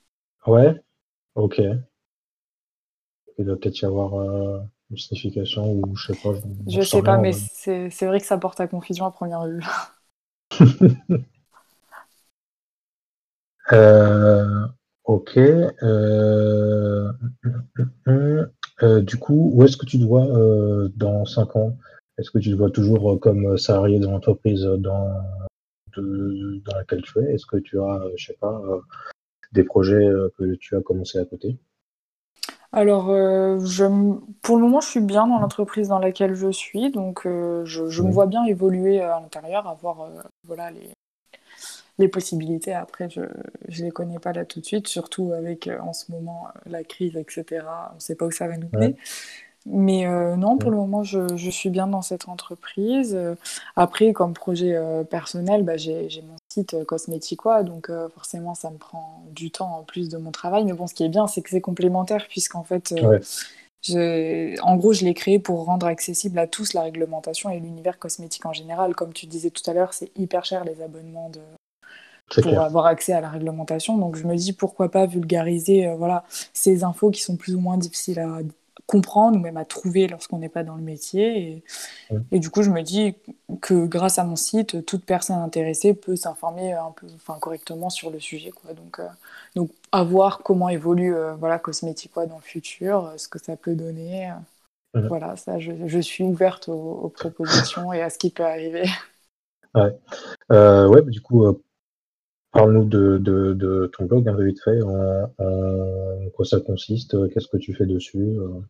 Ouais, 0.45 0.75
ok. 1.35 1.61
Il 3.39 3.45
doit 3.45 3.57
peut-être 3.57 3.81
y 3.81 3.86
avoir 3.86 4.13
euh, 4.15 4.59
une 4.91 4.97
signification 4.97 5.71
ou 5.71 5.95
je 5.95 6.13
sais 6.13 6.19
pas. 6.21 6.30
Je, 6.68 6.81
sais 6.81 7.01
pas, 7.01 7.18
mais 7.18 7.31
c'est 7.33 8.06
vrai 8.06 8.19
que 8.19 8.25
ça 8.25 8.38
porte 8.38 8.59
à 8.59 8.68
confusion 8.68 9.06
à 9.06 9.12
première 9.12 9.45
vue. 9.47 9.63
ok. 15.06 15.38
Euh... 15.38 17.12
Euh, 18.83 19.01
du 19.01 19.18
coup, 19.18 19.51
où 19.53 19.63
est-ce 19.63 19.77
que 19.77 19.85
tu 19.85 20.00
te 20.00 20.06
vois 20.06 20.25
euh, 20.25 20.89
dans 20.95 21.25
5 21.25 21.56
ans? 21.56 21.77
Est-ce 22.18 22.31
que 22.31 22.39
tu 22.39 22.51
te 22.51 22.56
vois 22.56 22.71
toujours 22.71 23.12
euh, 23.13 23.18
comme 23.18 23.57
salarié 23.57 24.00
de 24.00 24.06
l'entreprise 24.06 24.63
dans, 24.63 25.21
dans 25.97 26.75
laquelle 26.75 27.01
tu 27.01 27.19
es? 27.19 27.33
Est-ce 27.33 27.45
que 27.45 27.57
tu 27.57 27.80
as, 27.80 28.01
je 28.15 28.27
sais 28.27 28.38
pas, 28.39 28.62
des 29.51 29.63
projets 29.63 30.07
que 30.38 30.56
tu 30.56 30.75
as 30.75 30.81
commencé 30.81 31.18
à 31.18 31.25
côté? 31.25 31.57
Alors, 32.71 33.07
je, 33.66 33.86
pour 34.42 34.57
le 34.57 34.63
moment, 34.63 34.81
je 34.81 34.89
suis 34.89 35.00
bien 35.00 35.27
dans 35.27 35.39
l'entreprise 35.39 35.88
dans 35.88 36.00
laquelle 36.00 36.36
je 36.36 36.51
suis, 36.51 36.92
donc 36.92 37.24
je, 37.25 38.01
me 38.01 38.12
vois 38.12 38.27
bien 38.27 38.44
évoluer 38.45 39.01
à 39.01 39.19
l'intérieur, 39.19 39.68
avoir 39.68 40.07
voilà, 40.45 40.69
les, 40.71 40.94
les 42.00 42.07
possibilités, 42.07 42.74
après, 42.74 43.10
je 43.10 43.21
ne 43.21 43.86
les 43.86 43.92
connais 43.92 44.19
pas 44.19 44.31
là 44.31 44.45
tout 44.45 44.62
de 44.62 44.66
suite, 44.66 44.88
surtout 44.88 45.33
avec 45.33 45.68
euh, 45.68 45.80
en 45.81 45.94
ce 45.94 46.12
moment 46.12 46.48
euh, 46.48 46.60
la 46.66 46.83
crise, 46.83 47.16
etc. 47.18 47.66
On 47.92 47.95
ne 47.95 48.00
sait 48.00 48.16
pas 48.16 48.25
où 48.25 48.31
ça 48.31 48.48
va 48.48 48.57
nous 48.57 48.69
mener. 48.74 48.95
Mais 49.66 50.07
euh, 50.07 50.38
non, 50.38 50.57
pour 50.57 50.71
le 50.71 50.77
moment, 50.77 51.04
je, 51.04 51.36
je, 51.36 51.50
suis 51.50 51.69
bien 51.69 51.88
dans 51.88 52.01
cette 52.01 52.30
entreprise. 52.30 53.19
après, 53.75 54.13
comme 54.13 54.33
projet 54.33 54.80
personnel, 55.10 55.63
bah, 55.63 55.75
j'ai 55.75 56.24
mon 56.25 56.38
site 56.51 56.83
Cosmeticoa, 56.85 57.63
donc 57.63 57.91
forcément, 58.13 58.55
ça 58.55 58.69
me 58.69 58.77
prend 58.77 59.23
du 59.31 59.51
temps 59.51 59.77
en 59.77 59.83
plus 59.83 60.09
de 60.09 60.17
mon 60.17 60.31
travail. 60.31 60.65
Mais 60.65 60.73
bon, 60.73 60.87
ce 60.87 60.93
qui 60.93 61.03
est 61.03 61.09
bien, 61.09 61.27
c'est 61.27 61.41
que 61.41 61.49
c'est 61.49 61.61
complémentaire, 61.61 62.25
puisqu'en 62.27 62.63
fait, 62.63 62.93
en 64.61 64.75
gros, 64.75 64.93
je 64.93 65.05
l'ai 65.05 65.13
créé 65.13 65.39
pour 65.39 65.65
rendre 65.65 65.85
accessible 65.85 66.39
à 66.39 66.47
tous 66.47 66.73
la 66.73 66.81
réglementation 66.81 67.49
et 67.49 67.59
l'univers 67.59 67.99
cosmétique 67.99 68.45
en 68.45 68.53
général. 68.53 68.95
Comme 68.95 69.13
tu 69.13 69.25
disais 69.25 69.51
tout 69.51 69.69
à 69.69 69.73
l'heure, 69.73 69.93
c'est 69.93 70.11
hyper 70.17 70.43
cher 70.43 70.63
les 70.65 70.81
abonnements 70.81 71.29
de, 71.29 71.39
pour 72.41 72.59
avoir 72.59 72.85
accès 72.85 73.13
à 73.13 73.21
la 73.21 73.29
réglementation. 73.29 73.97
Donc 73.97 74.15
je 74.15 74.25
me 74.25 74.35
dis 74.35 74.53
pourquoi 74.53 74.89
pas 74.89 75.05
vulgariser 75.05 75.87
euh, 75.87 75.95
voilà, 75.95 76.23
ces 76.53 76.83
infos 76.83 77.11
qui 77.11 77.21
sont 77.21 77.37
plus 77.37 77.55
ou 77.55 77.59
moins 77.59 77.77
difficiles 77.77 78.19
à 78.19 78.39
comprendre 78.89 79.38
ou 79.38 79.39
même 79.39 79.57
à 79.57 79.65
trouver 79.65 80.07
lorsqu'on 80.07 80.39
n'est 80.39 80.50
pas 80.50 80.63
dans 80.63 80.75
le 80.75 80.81
métier. 80.81 81.63
Et, 82.09 82.15
et, 82.31 82.39
du 82.39 82.50
coup, 82.50 82.63
je 82.63 82.71
me 82.71 82.81
dis 82.81 83.13
que 83.62 83.86
grâce 83.86 84.18
à 84.18 84.24
mon 84.24 84.36
site, 84.36 84.83
toute 84.86 85.06
personne 85.06 85.38
intéressée 85.38 85.94
peut 85.94 86.15
s'informer 86.15 86.74
un 86.74 86.91
peu, 86.91 87.06
enfin, 87.15 87.38
correctement 87.39 87.91
sur 87.91 88.09
le 88.09 88.19
sujet. 88.19 88.50
Quoi. 88.50 88.74
Donc, 88.74 89.00
euh, 89.00 89.07
donc, 89.56 89.69
à 89.91 90.03
voir 90.03 90.39
comment 90.39 90.69
évolue 90.69 91.15
euh, 91.15 91.36
voilà, 91.36 91.59
Cosmetic 91.59 92.12
quoi, 92.12 92.25
dans 92.25 92.38
le 92.38 92.41
futur, 92.41 93.13
ce 93.18 93.27
que 93.27 93.38
ça 93.38 93.56
peut 93.56 93.75
donner. 93.75 94.33
Voilà, 94.95 95.35
ça, 95.35 95.59
je, 95.59 95.71
je 95.85 96.00
suis 96.00 96.24
ouverte 96.24 96.68
aux, 96.68 96.74
aux, 96.74 97.09
propositions 97.09 97.94
et 97.94 98.01
à 98.01 98.09
ce 98.09 98.18
qui 98.18 98.31
peut 98.31 98.45
arriver. 98.45 98.85
Ouais, 99.75 99.95
ouais 100.50 101.03
du 101.03 101.21
coup, 101.21 101.45
Parle-nous 102.51 102.85
de, 102.85 103.92
ton 103.95 104.06
blog 104.06 104.27
un 104.27 104.33
peu 104.33 104.45
vite 104.45 104.62
fait, 104.63 104.81
en, 104.81 105.30
quoi 106.33 106.45
ça 106.45 106.59
consiste, 106.59 107.16
qu'est-ce 107.31 107.47
que 107.47 107.57
tu 107.57 107.75
fais 107.75 107.85
dessus 107.85 108.18
euh? 108.18 108.61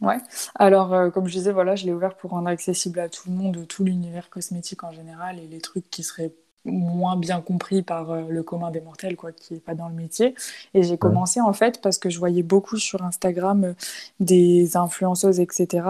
Ouais, 0.00 0.18
alors 0.56 0.92
euh, 0.92 1.10
comme 1.10 1.28
je 1.28 1.34
disais, 1.34 1.52
voilà, 1.52 1.76
je 1.76 1.86
l'ai 1.86 1.92
ouvert 1.92 2.16
pour 2.16 2.32
rendre 2.32 2.48
accessible 2.48 2.98
à 2.98 3.08
tout 3.08 3.30
le 3.30 3.36
monde 3.36 3.66
tout 3.68 3.84
l'univers 3.84 4.28
cosmétique 4.28 4.82
en 4.82 4.90
général 4.90 5.38
et 5.38 5.46
les 5.46 5.60
trucs 5.60 5.88
qui 5.88 6.02
seraient 6.02 6.32
moins 6.64 7.16
bien 7.16 7.40
compris 7.40 7.82
par 7.82 8.10
euh, 8.10 8.22
le 8.28 8.42
commun 8.42 8.70
des 8.70 8.80
mortels, 8.80 9.16
quoi, 9.16 9.32
qui 9.32 9.54
n'est 9.54 9.60
pas 9.60 9.74
dans 9.74 9.88
le 9.88 9.94
métier. 9.94 10.34
Et 10.74 10.82
j'ai 10.82 10.98
commencé 10.98 11.40
en 11.40 11.52
fait 11.52 11.80
parce 11.80 11.98
que 11.98 12.10
je 12.10 12.18
voyais 12.18 12.42
beaucoup 12.42 12.76
sur 12.76 13.02
Instagram 13.02 13.74
des 14.20 14.76
influenceuses, 14.76 15.40
etc., 15.40 15.86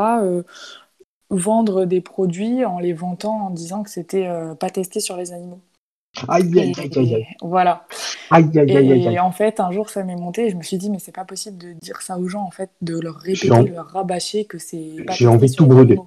vendre 1.31 1.85
des 1.85 2.01
produits 2.01 2.65
en 2.65 2.79
les 2.79 2.93
vantant 2.93 3.47
en 3.47 3.51
disant 3.51 3.83
que 3.83 3.91
c'était 3.91 4.29
pas 4.61 4.71
testé 4.71 5.01
sur 5.01 5.17
les 5.17 5.33
animaux. 5.33 5.61
Aïe, 6.29 6.61
aïe, 6.61 6.73
aïe, 6.79 7.15
aïe, 7.15 7.27
Voilà. 7.43 7.87
Aïe, 8.35 8.59
aïe, 8.59 8.77
aïe, 8.77 9.15
et 9.15 9.21
en 9.21 9.31
fait, 9.31 9.61
un 9.61 9.71
jour, 9.71 9.91
ça 9.91 10.03
m'est 10.03 10.17
monté 10.17 10.47
et 10.47 10.51
je 10.51 10.57
me 10.57 10.63
suis 10.63 10.77
dit, 10.77 10.91
mais 10.91 10.99
c'est 10.99 11.15
pas 11.15 11.25
possible 11.25 11.57
de 11.57 11.73
dire 11.73 12.03
ça 12.03 12.19
aux 12.19 12.29
gens, 12.29 12.43
en 12.43 12.51
fait, 12.51 12.71
de 12.83 12.99
leur 12.99 13.17
répéter, 13.17 13.49
de 13.49 13.73
leur 13.75 13.87
rabâcher 13.89 14.45
que 14.45 14.59
c'est. 14.59 14.97
J'ai 15.11 15.27
envie 15.27 15.51
de 15.51 15.55
tout 15.55 15.67
brûler. 15.67 15.99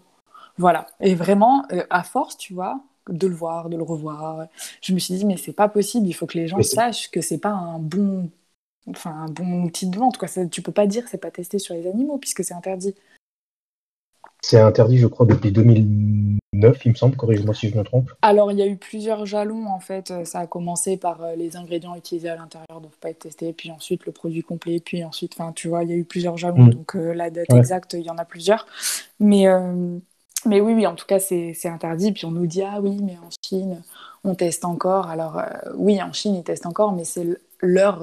Voilà. 0.58 0.88
Et 1.00 1.16
vraiment, 1.16 1.66
euh, 1.72 1.84
à 1.90 2.04
force, 2.04 2.38
tu 2.38 2.54
vois, 2.54 2.82
de 3.10 3.28
le 3.28 3.36
voir, 3.36 3.70
de 3.70 3.78
le 3.78 3.84
revoir, 3.84 4.48
je 4.82 4.94
me 4.94 5.00
suis 5.00 5.14
dit, 5.14 5.26
mais 5.26 5.38
c'est 5.38 5.54
pas 5.54 5.70
possible, 5.70 6.08
il 6.08 6.14
faut 6.14 6.26
que 6.26 6.38
les 6.38 6.48
gens 6.48 6.62
sachent 6.64 7.10
que 7.12 7.22
c'est 7.22 7.38
pas 7.38 7.52
un 7.52 7.80
bon. 7.80 8.30
Enfin, 8.90 9.12
un 9.12 9.30
bon 9.30 9.64
outil 9.64 9.90
de 9.90 9.98
vente, 9.98 10.18
quoi. 10.18 10.30
Ça, 10.30 10.46
tu 10.46 10.62
peux 10.62 10.72
pas 10.72 10.88
dire 10.88 11.04
c'est 11.10 11.18
pas 11.18 11.32
testé 11.32 11.60
sur 11.60 11.76
les 11.76 11.88
animaux, 11.88 12.18
puisque 12.18 12.44
c'est 12.44 12.54
interdit. 12.54 12.96
C'est 14.50 14.62
interdit, 14.62 14.98
je 14.98 15.08
crois, 15.08 15.26
depuis 15.26 15.52
2009, 15.52 16.86
il 16.86 16.92
me 16.92 16.96
semble, 16.96 17.18
corrige-moi 17.18 17.54
si 17.54 17.68
je 17.68 17.78
me 17.78 17.84
trompe. 17.84 18.14
Alors, 18.22 18.50
il 18.50 18.58
y 18.58 18.62
a 18.62 18.66
eu 18.66 18.78
plusieurs 18.78 19.26
jalons, 19.26 19.68
en 19.68 19.82
fait. 19.82 20.14
Ça 20.24 20.40
a 20.40 20.48
commencé 20.48 20.96
par 20.96 21.22
euh, 21.22 21.36
les 21.36 21.58
ingrédients 21.58 21.96
utilisés 21.96 22.30
à 22.30 22.38
l'intérieur 22.38 22.78
ne 22.78 22.84
doivent 22.84 22.98
pas 23.02 23.10
être 23.10 23.20
testés, 23.20 23.52
puis 23.52 23.72
ensuite 23.72 24.06
le 24.06 24.14
produit 24.14 24.44
complet, 24.44 24.80
puis 24.80 25.04
ensuite, 25.04 25.34
enfin, 25.38 25.52
tu 25.52 25.68
vois, 25.68 25.84
il 25.84 25.90
y 25.90 25.94
a 25.94 25.98
eu 25.98 26.06
plusieurs 26.06 26.38
jalons, 26.38 26.64
mm. 26.64 26.70
donc 26.70 26.96
euh, 26.96 27.14
la 27.14 27.30
date 27.30 27.52
exacte, 27.54 27.92
il 28.00 28.06
y 28.06 28.10
en 28.10 28.18
a 28.18 28.24
plusieurs. 28.24 28.68
Mais, 29.20 29.50
euh, 29.50 29.98
mais 30.46 30.62
oui, 30.62 30.72
oui, 30.76 30.88
en 30.88 30.96
tout 30.96 31.06
cas, 31.06 31.20
c'est 31.20 31.54
interdit. 31.66 32.14
Puis 32.14 32.24
on 32.24 32.32
nous 32.32 32.48
dit, 32.48 32.62
ah 32.62 32.80
oui, 32.82 33.00
mais 33.04 33.18
en 33.18 33.30
Chine, 33.44 33.82
on 34.24 34.34
teste 34.34 34.64
encore. 34.64 35.08
Alors, 35.10 35.42
oui, 35.76 36.02
en 36.02 36.14
Chine, 36.14 36.36
ils 36.36 36.44
testent 36.44 36.68
encore, 36.68 36.94
mais 36.94 37.04
c'est 37.04 37.28
leur, 37.60 38.02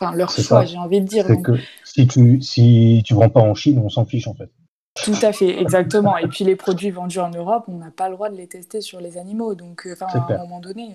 enfin, 0.00 0.16
leur 0.16 0.32
choix, 0.32 0.64
j'ai 0.64 0.78
envie 0.78 1.00
de 1.00 1.06
dire. 1.06 1.26
que 1.44 1.52
si 1.84 2.08
tu 2.08 2.42
si 2.42 3.04
tu 3.06 3.14
vends 3.14 3.28
pas 3.28 3.42
en 3.42 3.54
Chine, 3.54 3.78
on 3.78 3.88
s'en 3.88 4.04
fiche, 4.04 4.26
en 4.26 4.34
fait. 4.34 4.50
Tout 5.04 5.16
à 5.22 5.32
fait, 5.32 5.60
exactement. 5.60 6.16
Et 6.16 6.26
puis 6.28 6.44
les 6.44 6.56
produits 6.56 6.90
vendus 6.90 7.18
en 7.18 7.30
Europe, 7.30 7.64
on 7.68 7.76
n'a 7.76 7.90
pas 7.90 8.08
le 8.08 8.14
droit 8.14 8.30
de 8.30 8.36
les 8.36 8.46
tester 8.46 8.80
sur 8.80 9.00
les 9.00 9.18
animaux. 9.18 9.54
Donc, 9.54 9.88
enfin, 9.92 10.06
à 10.06 10.34
un 10.34 10.38
moment 10.38 10.60
donné, 10.60 10.94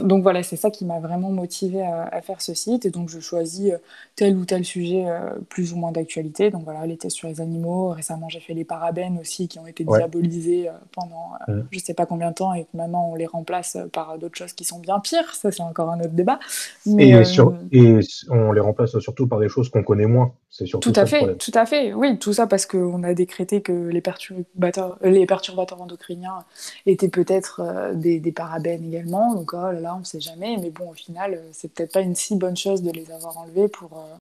donc 0.00 0.22
voilà, 0.22 0.42
c'est 0.42 0.56
ça 0.56 0.70
qui 0.70 0.84
m'a 0.84 0.98
vraiment 0.98 1.30
motivé 1.30 1.82
à, 1.82 2.20
faire 2.20 2.40
ce 2.40 2.54
site. 2.54 2.84
Et 2.86 2.90
donc 2.90 3.08
je 3.08 3.20
choisis 3.20 3.72
euh, 3.72 3.78
tel 4.14 4.36
ou 4.36 4.44
tel 4.44 4.64
sujet 4.64 5.04
euh, 5.06 5.30
plus 5.48 5.72
ou 5.72 5.76
moins 5.76 5.92
d'actualité. 5.92 6.50
Donc 6.50 6.64
voilà, 6.64 6.86
les 6.86 6.96
tests 6.96 7.16
sur 7.16 7.28
les 7.28 7.40
animaux. 7.40 7.90
Récemment, 7.90 8.28
j'ai 8.28 8.40
fait 8.40 8.54
les 8.54 8.64
parabènes 8.64 9.18
aussi 9.18 9.48
qui 9.48 9.58
ont 9.58 9.66
été 9.66 9.84
diabolisés 9.84 10.68
euh, 10.68 10.72
pendant 10.92 11.32
je 11.48 11.54
je 11.70 11.78
sais 11.78 11.94
pas 11.94 12.06
combien 12.06 12.30
de 12.30 12.34
temps 12.34 12.54
et 12.54 12.64
que 12.64 12.76
maintenant 12.76 13.10
on 13.10 13.14
les 13.14 13.26
remplace 13.26 13.78
par 13.92 14.18
d'autres 14.18 14.36
choses 14.36 14.52
qui 14.52 14.64
sont 14.64 14.78
bien 14.78 14.98
pires. 14.98 15.34
Ça, 15.34 15.50
c'est 15.50 15.62
encore 15.62 15.90
un 15.90 16.00
autre 16.00 16.10
débat. 16.10 16.38
Mais, 16.84 17.10
et, 17.10 18.00
on 18.30 18.52
les 18.52 18.60
remplace 18.60 18.98
surtout 18.98 19.26
par 19.26 19.38
des 19.38 19.48
choses 19.48 19.68
qu'on 19.68 19.82
connaît 19.82 20.06
moins. 20.06 20.32
Surtout 20.64 20.92
tout 20.92 20.98
à 20.98 21.06
fait, 21.06 21.36
tout 21.36 21.52
à 21.54 21.66
fait. 21.66 21.92
Oui, 21.92 22.18
tout 22.18 22.32
ça 22.32 22.46
parce 22.46 22.66
qu'on 22.66 23.02
a 23.02 23.14
décrété 23.14 23.60
que 23.60 23.72
les 23.72 24.00
perturbateurs, 24.00 24.98
les 25.02 25.26
perturbateurs 25.26 25.82
endocriniens 25.82 26.38
étaient 26.86 27.08
peut-être 27.08 27.92
des, 27.94 28.20
des, 28.20 28.32
parabènes 28.32 28.84
également. 28.84 29.34
Donc 29.34 29.52
oh 29.52 29.70
là, 29.72 29.94
on 29.94 30.00
ne 30.00 30.04
sait 30.04 30.20
jamais. 30.20 30.56
Mais 30.58 30.70
bon, 30.70 30.90
au 30.90 30.94
final, 30.94 31.34
euh, 31.34 31.48
c'est 31.52 31.72
peut-être 31.72 31.92
pas 31.92 32.00
une 32.00 32.14
si 32.14 32.36
bonne 32.36 32.56
chose 32.56 32.82
de 32.82 32.90
les 32.90 33.10
avoir 33.10 33.38
enlevés 33.38 33.68
pour, 33.68 33.92
euh, 33.98 34.16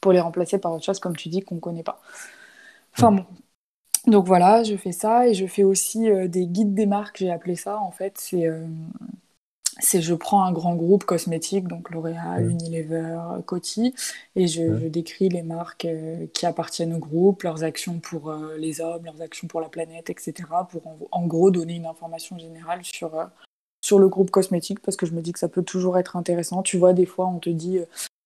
pour 0.00 0.12
les 0.12 0.20
remplacer 0.20 0.58
par 0.58 0.72
autre 0.72 0.84
chose, 0.84 1.00
comme 1.00 1.16
tu 1.16 1.28
dis, 1.28 1.40
qu'on 1.42 1.56
ne 1.56 1.60
connaît 1.60 1.82
pas. 1.82 2.00
Enfin 2.96 3.12
bon. 3.12 3.24
Donc 4.06 4.26
voilà, 4.26 4.62
je 4.64 4.76
fais 4.76 4.92
ça 4.92 5.28
et 5.28 5.34
je 5.34 5.46
fais 5.46 5.62
aussi 5.62 6.10
euh, 6.10 6.26
des 6.28 6.46
guides 6.46 6.74
des 6.74 6.86
marques, 6.86 7.18
j'ai 7.18 7.30
appelé 7.30 7.56
ça. 7.56 7.78
En 7.80 7.90
fait, 7.90 8.14
c'est 8.18 8.48
c'est 9.80 10.00
je 10.00 10.14
prends 10.14 10.44
un 10.44 10.52
grand 10.52 10.74
groupe 10.74 11.04
cosmétique, 11.04 11.68
donc 11.68 11.90
L'Oréal, 11.90 12.48
Unilever, 12.48 13.18
Coty, 13.46 13.94
et 14.36 14.46
je, 14.46 14.88
décris 14.88 15.28
les 15.28 15.42
marques 15.42 15.86
qui 16.32 16.46
appartiennent 16.46 16.94
au 16.94 16.98
groupe, 16.98 17.42
leurs 17.42 17.64
actions 17.64 17.98
pour 17.98 18.32
les 18.58 18.80
hommes, 18.80 19.04
leurs 19.04 19.20
actions 19.22 19.48
pour 19.48 19.60
la 19.60 19.68
planète, 19.68 20.10
etc., 20.10 20.32
pour 20.70 20.82
en, 21.10 21.26
gros 21.26 21.50
donner 21.50 21.74
une 21.74 21.86
information 21.86 22.38
générale 22.38 22.80
sur, 22.82 23.12
sur 23.82 23.98
le 23.98 24.08
groupe 24.08 24.30
cosmétique 24.30 24.80
parce 24.80 24.96
que 24.96 25.06
je 25.06 25.12
me 25.12 25.22
dis 25.22 25.32
que 25.32 25.38
ça 25.38 25.48
peut 25.48 25.62
toujours 25.62 25.98
être 25.98 26.16
intéressant. 26.16 26.62
Tu 26.62 26.78
vois, 26.78 26.92
des 26.92 27.06
fois, 27.06 27.26
on 27.26 27.38
te 27.38 27.50
dit 27.50 27.80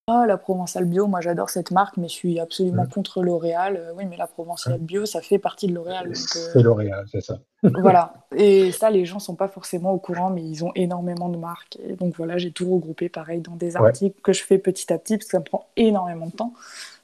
Ah, 0.07 0.25
la 0.27 0.37
Provençale 0.37 0.85
Bio, 0.85 1.07
moi 1.07 1.19
j'adore 1.19 1.49
cette 1.49 1.71
marque, 1.71 1.97
mais 1.97 2.07
je 2.07 2.13
suis 2.13 2.39
absolument 2.39 2.85
contre 2.85 3.23
L'Oréal. 3.23 3.75
Euh, 3.75 3.93
oui, 3.95 4.05
mais 4.05 4.17
la 4.17 4.27
Provençale 4.27 4.77
Bio, 4.77 5.07
ça 5.07 5.19
fait 5.19 5.39
partie 5.39 5.65
de 5.65 5.73
L'Oréal. 5.73 6.09
Euh, 6.09 6.13
c'est 6.13 6.61
L'Oréal, 6.61 7.05
c'est 7.11 7.21
ça. 7.21 7.39
voilà. 7.63 8.13
Et 8.35 8.71
ça, 8.71 8.91
les 8.91 9.05
gens 9.05 9.17
sont 9.17 9.33
pas 9.33 9.47
forcément 9.47 9.93
au 9.93 9.97
courant, 9.97 10.29
mais 10.29 10.43
ils 10.43 10.63
ont 10.63 10.71
énormément 10.75 11.27
de 11.27 11.37
marques. 11.37 11.79
Et 11.83 11.95
donc 11.95 12.17
voilà, 12.17 12.37
j'ai 12.37 12.51
tout 12.51 12.71
regroupé 12.71 13.09
pareil 13.09 13.41
dans 13.41 13.55
des 13.55 13.77
articles 13.77 14.21
que 14.21 14.31
je 14.31 14.43
fais 14.43 14.59
petit 14.59 14.93
à 14.93 14.99
petit 14.99 15.17
parce 15.17 15.25
que 15.25 15.31
ça 15.31 15.39
me 15.39 15.43
prend 15.43 15.69
énormément 15.75 16.27
de 16.27 16.33
temps. 16.33 16.53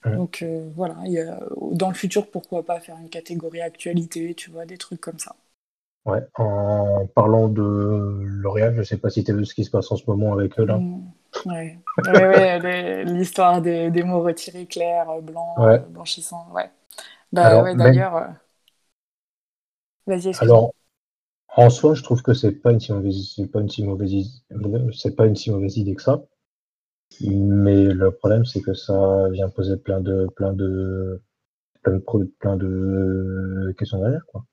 Donc 0.06 0.44
euh, 0.44 0.70
voilà, 0.76 0.96
y 1.06 1.20
a, 1.20 1.40
dans 1.72 1.90
le 1.90 1.96
futur, 1.96 2.28
pourquoi 2.28 2.64
pas 2.64 2.80
faire 2.80 2.98
une 3.02 3.10
catégorie 3.10 3.62
actualité, 3.62 4.36
tu 4.36 4.52
vois, 4.52 4.66
des 4.68 4.78
trucs 4.78 5.02
comme 5.02 5.18
ça. 5.18 5.36
Ouais, 6.06 6.22
en 6.36 7.08
parlant 7.16 7.48
de 7.48 7.64
L'Oréal, 7.64 8.74
je 8.76 8.80
ne 8.80 8.84
sais 8.84 8.98
pas 8.98 9.10
si 9.10 9.24
tu 9.24 9.32
as 9.32 9.36
vu 9.36 9.46
ce 9.46 9.56
qui 9.56 9.64
se 9.64 9.72
passe 9.72 9.92
en 9.92 9.96
ce 9.96 10.04
moment 10.08 10.34
avec 10.34 10.60
eux 10.60 10.66
là. 10.66 10.80
Ouais, 11.46 11.80
ouais, 12.06 13.04
l'histoire 13.06 13.62
des, 13.62 13.90
des, 13.90 14.04
mots 14.04 14.22
retirés 14.22 14.68
clairs, 14.68 15.22
blancs, 15.22 15.58
ouais. 15.58 15.80
blanchissants. 15.90 16.48
Ouais. 16.52 16.70
Bah, 17.32 17.64
ouais, 17.64 17.76
d'ailleurs. 17.76 18.16
Euh, 18.16 18.28
vas-y, 20.08 20.32
Alors, 20.40 20.74
en 21.56 21.70
soi, 21.70 21.96
je 21.96 22.04
trouve 22.04 22.22
que 22.22 22.34
c'est 22.34 22.52
pas 22.52 22.72
une 22.72 22.80
si 22.80 22.94
mauvaise, 22.94 23.34
c'est 23.36 23.48
pas 23.48 23.60
une 23.60 23.70
si 23.70 23.84
mauvaise, 23.84 24.44
c'est 24.94 25.16
pas 25.16 25.26
une 25.26 25.36
si 25.36 25.52
mauvaise 25.52 25.78
idée 25.78 25.96
que 25.96 26.02
ça. 26.02 26.22
Mais 27.22 27.86
le 27.86 28.12
problème, 28.12 28.46
c'est 28.46 28.62
que 28.62 28.74
ça 28.74 29.28
vient 29.30 29.50
poser 29.50 29.78
plein 29.78 30.00
de, 30.02 30.28
plein 30.36 30.54
de, 30.54 31.22
plein 31.84 31.98
de, 31.98 32.32
plein 32.40 32.58
de 32.58 33.76
questions 33.78 34.00
derrière, 34.00 34.26
quoi. 34.28 34.46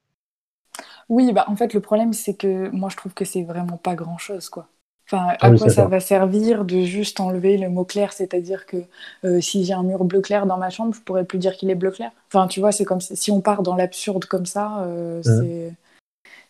Oui, 1.09 1.33
bah 1.33 1.45
en 1.49 1.57
fait, 1.57 1.75
le 1.75 1.80
problème, 1.80 2.12
c'est 2.12 2.37
que 2.37 2.68
moi, 2.71 2.88
je 2.90 2.97
trouve 2.97 3.14
que 3.14 3.25
c'est 3.25 3.42
vraiment 3.45 3.78
pas 3.78 3.95
grand-chose, 3.95 4.49
quoi. 4.50 4.68
Enfin, 5.10 5.28
à 5.28 5.36
ah 5.40 5.50
quoi 5.52 5.70
ça, 5.70 5.86
va 5.86 6.00
servir 6.00 6.66
de 6.66 6.82
juste 6.82 7.18
enlever 7.18 7.56
le 7.56 7.70
mot 7.70 7.84
clair 7.84 8.12
C'est-à-dire 8.12 8.66
que 8.66 8.76
euh, 9.24 9.40
si 9.40 9.64
j'ai 9.64 9.72
un 9.72 9.82
mur 9.82 10.04
bleu 10.04 10.20
clair 10.20 10.44
dans 10.44 10.58
ma 10.58 10.68
chambre, 10.68 10.94
je 10.94 11.00
pourrais 11.00 11.24
plus 11.24 11.38
dire 11.38 11.56
qu'il 11.56 11.70
est 11.70 11.74
bleu 11.74 11.90
clair. 11.90 12.10
Enfin, 12.26 12.46
tu 12.46 12.60
vois, 12.60 12.72
c'est 12.72 12.84
comme 12.84 13.00
si, 13.00 13.30
on 13.30 13.40
part 13.40 13.62
dans 13.62 13.74
l'absurde 13.74 14.26
comme 14.26 14.44
ça, 14.44 14.82
euh, 14.82 15.20
mmh. 15.20 15.74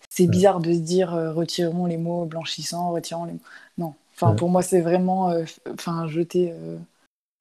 c'est 0.09 0.27
mmh. 0.27 0.31
bizarre 0.31 0.59
de 0.59 0.73
se 0.73 0.81
dire 0.81 1.15
euh, 1.15 1.33
retirons 1.33 1.87
les 1.87 1.99
mots 1.99 2.25
blanchissants, 2.25 2.91
retirons 2.91 3.27
les 3.27 3.35
mots. 3.35 3.41
Non. 3.79 3.95
Enfin, 4.17 4.33
mmh. 4.33 4.37
pour 4.37 4.51
moi, 4.51 4.63
c'est 4.63 4.81
vraiment 4.81 5.33
enfin 5.73 6.09
jeter 6.09 6.53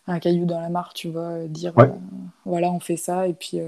un 0.05 0.19
caillou 0.19 0.45
dans 0.45 0.61
la 0.61 0.69
mare, 0.69 0.93
tu 0.93 1.09
vois, 1.09 1.39
dire 1.47 1.73
voilà, 2.45 2.71
on 2.71 2.79
fait 2.79 2.97
ça 2.97 3.27
et 3.27 3.33
puis 3.33 3.59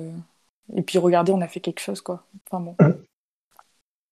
et 0.76 0.82
puis 0.84 1.00
regardez, 1.00 1.32
on 1.32 1.42
a 1.42 1.48
fait 1.48 1.62
quelque 1.62 1.82
chose, 1.82 2.02
quoi. 2.02 2.24
Enfin 2.46 2.62
bon. 2.64 2.76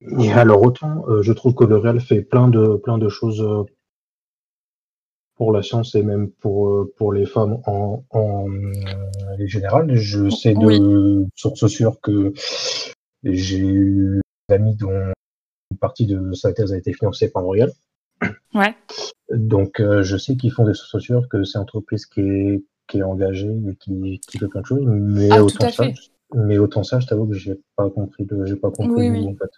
Et 0.02 0.32
alors 0.32 0.62
autant, 0.62 1.06
euh, 1.08 1.24
je 1.24 1.34
trouve 1.34 1.56
que 1.56 1.64
le 1.64 1.78
Real 1.78 2.00
fait 2.00 2.22
plein 2.22 2.50
de, 2.50 2.76
plein 2.76 2.98
de 2.98 3.10
choses 3.10 3.42
euh, 3.42 3.64
pour 5.36 5.52
la 5.52 5.64
science 5.64 5.96
et 5.96 6.04
même 6.04 6.30
pour, 6.30 6.70
euh, 6.70 6.94
pour 6.98 7.14
les 7.14 7.26
femmes 7.26 7.60
en, 7.66 8.04
en 8.12 8.46
général. 9.46 9.96
Je 9.96 10.30
sais 10.30 10.54
de 10.54 11.26
sources 11.36 11.68
sûres 11.68 12.00
que 12.02 12.34
j'ai 13.24 13.60
eu 13.60 14.22
des 14.50 14.56
amis 14.56 14.76
dont 14.76 14.92
une 15.72 15.78
partie 15.78 16.06
de 16.06 16.32
sa 16.34 16.54
thèse 16.54 16.74
a 16.74 16.78
été 16.78 16.94
financée 16.94 17.32
par 17.32 17.42
L'Oréal. 17.42 17.72
Ouais. 18.54 18.76
Donc 19.32 19.80
je 19.80 20.18
sais 20.18 20.38
qu'ils 20.38 20.52
font 20.52 20.66
des 20.66 20.74
sources 20.74 21.04
sûres, 21.04 21.28
que 21.28 21.44
c'est 21.44 21.58
une 21.58 21.64
entreprise 21.64 22.06
qui 22.06 22.22
est, 22.22 22.64
qui 22.88 23.00
est 23.00 23.04
engagée 23.04 23.52
et 23.70 23.76
qui, 23.76 24.20
qui 24.28 24.38
fait 24.38 24.48
plein 24.48 24.62
de 24.62 24.66
choses, 24.66 24.86
mais 24.86 25.30
ah, 25.32 25.44
autant 25.44 25.70
ça, 25.70 25.86
mais 26.34 26.58
autant 26.58 26.84
ça, 26.84 27.00
je 27.00 27.08
t'avoue 27.08 27.26
que 27.26 27.34
j'ai 27.34 27.60
pas 27.76 27.90
compris 27.90 28.28
j'ai 28.44 28.56
pas 28.56 28.70
compris 28.70 29.28
en 29.28 29.36
fait. 29.36 29.52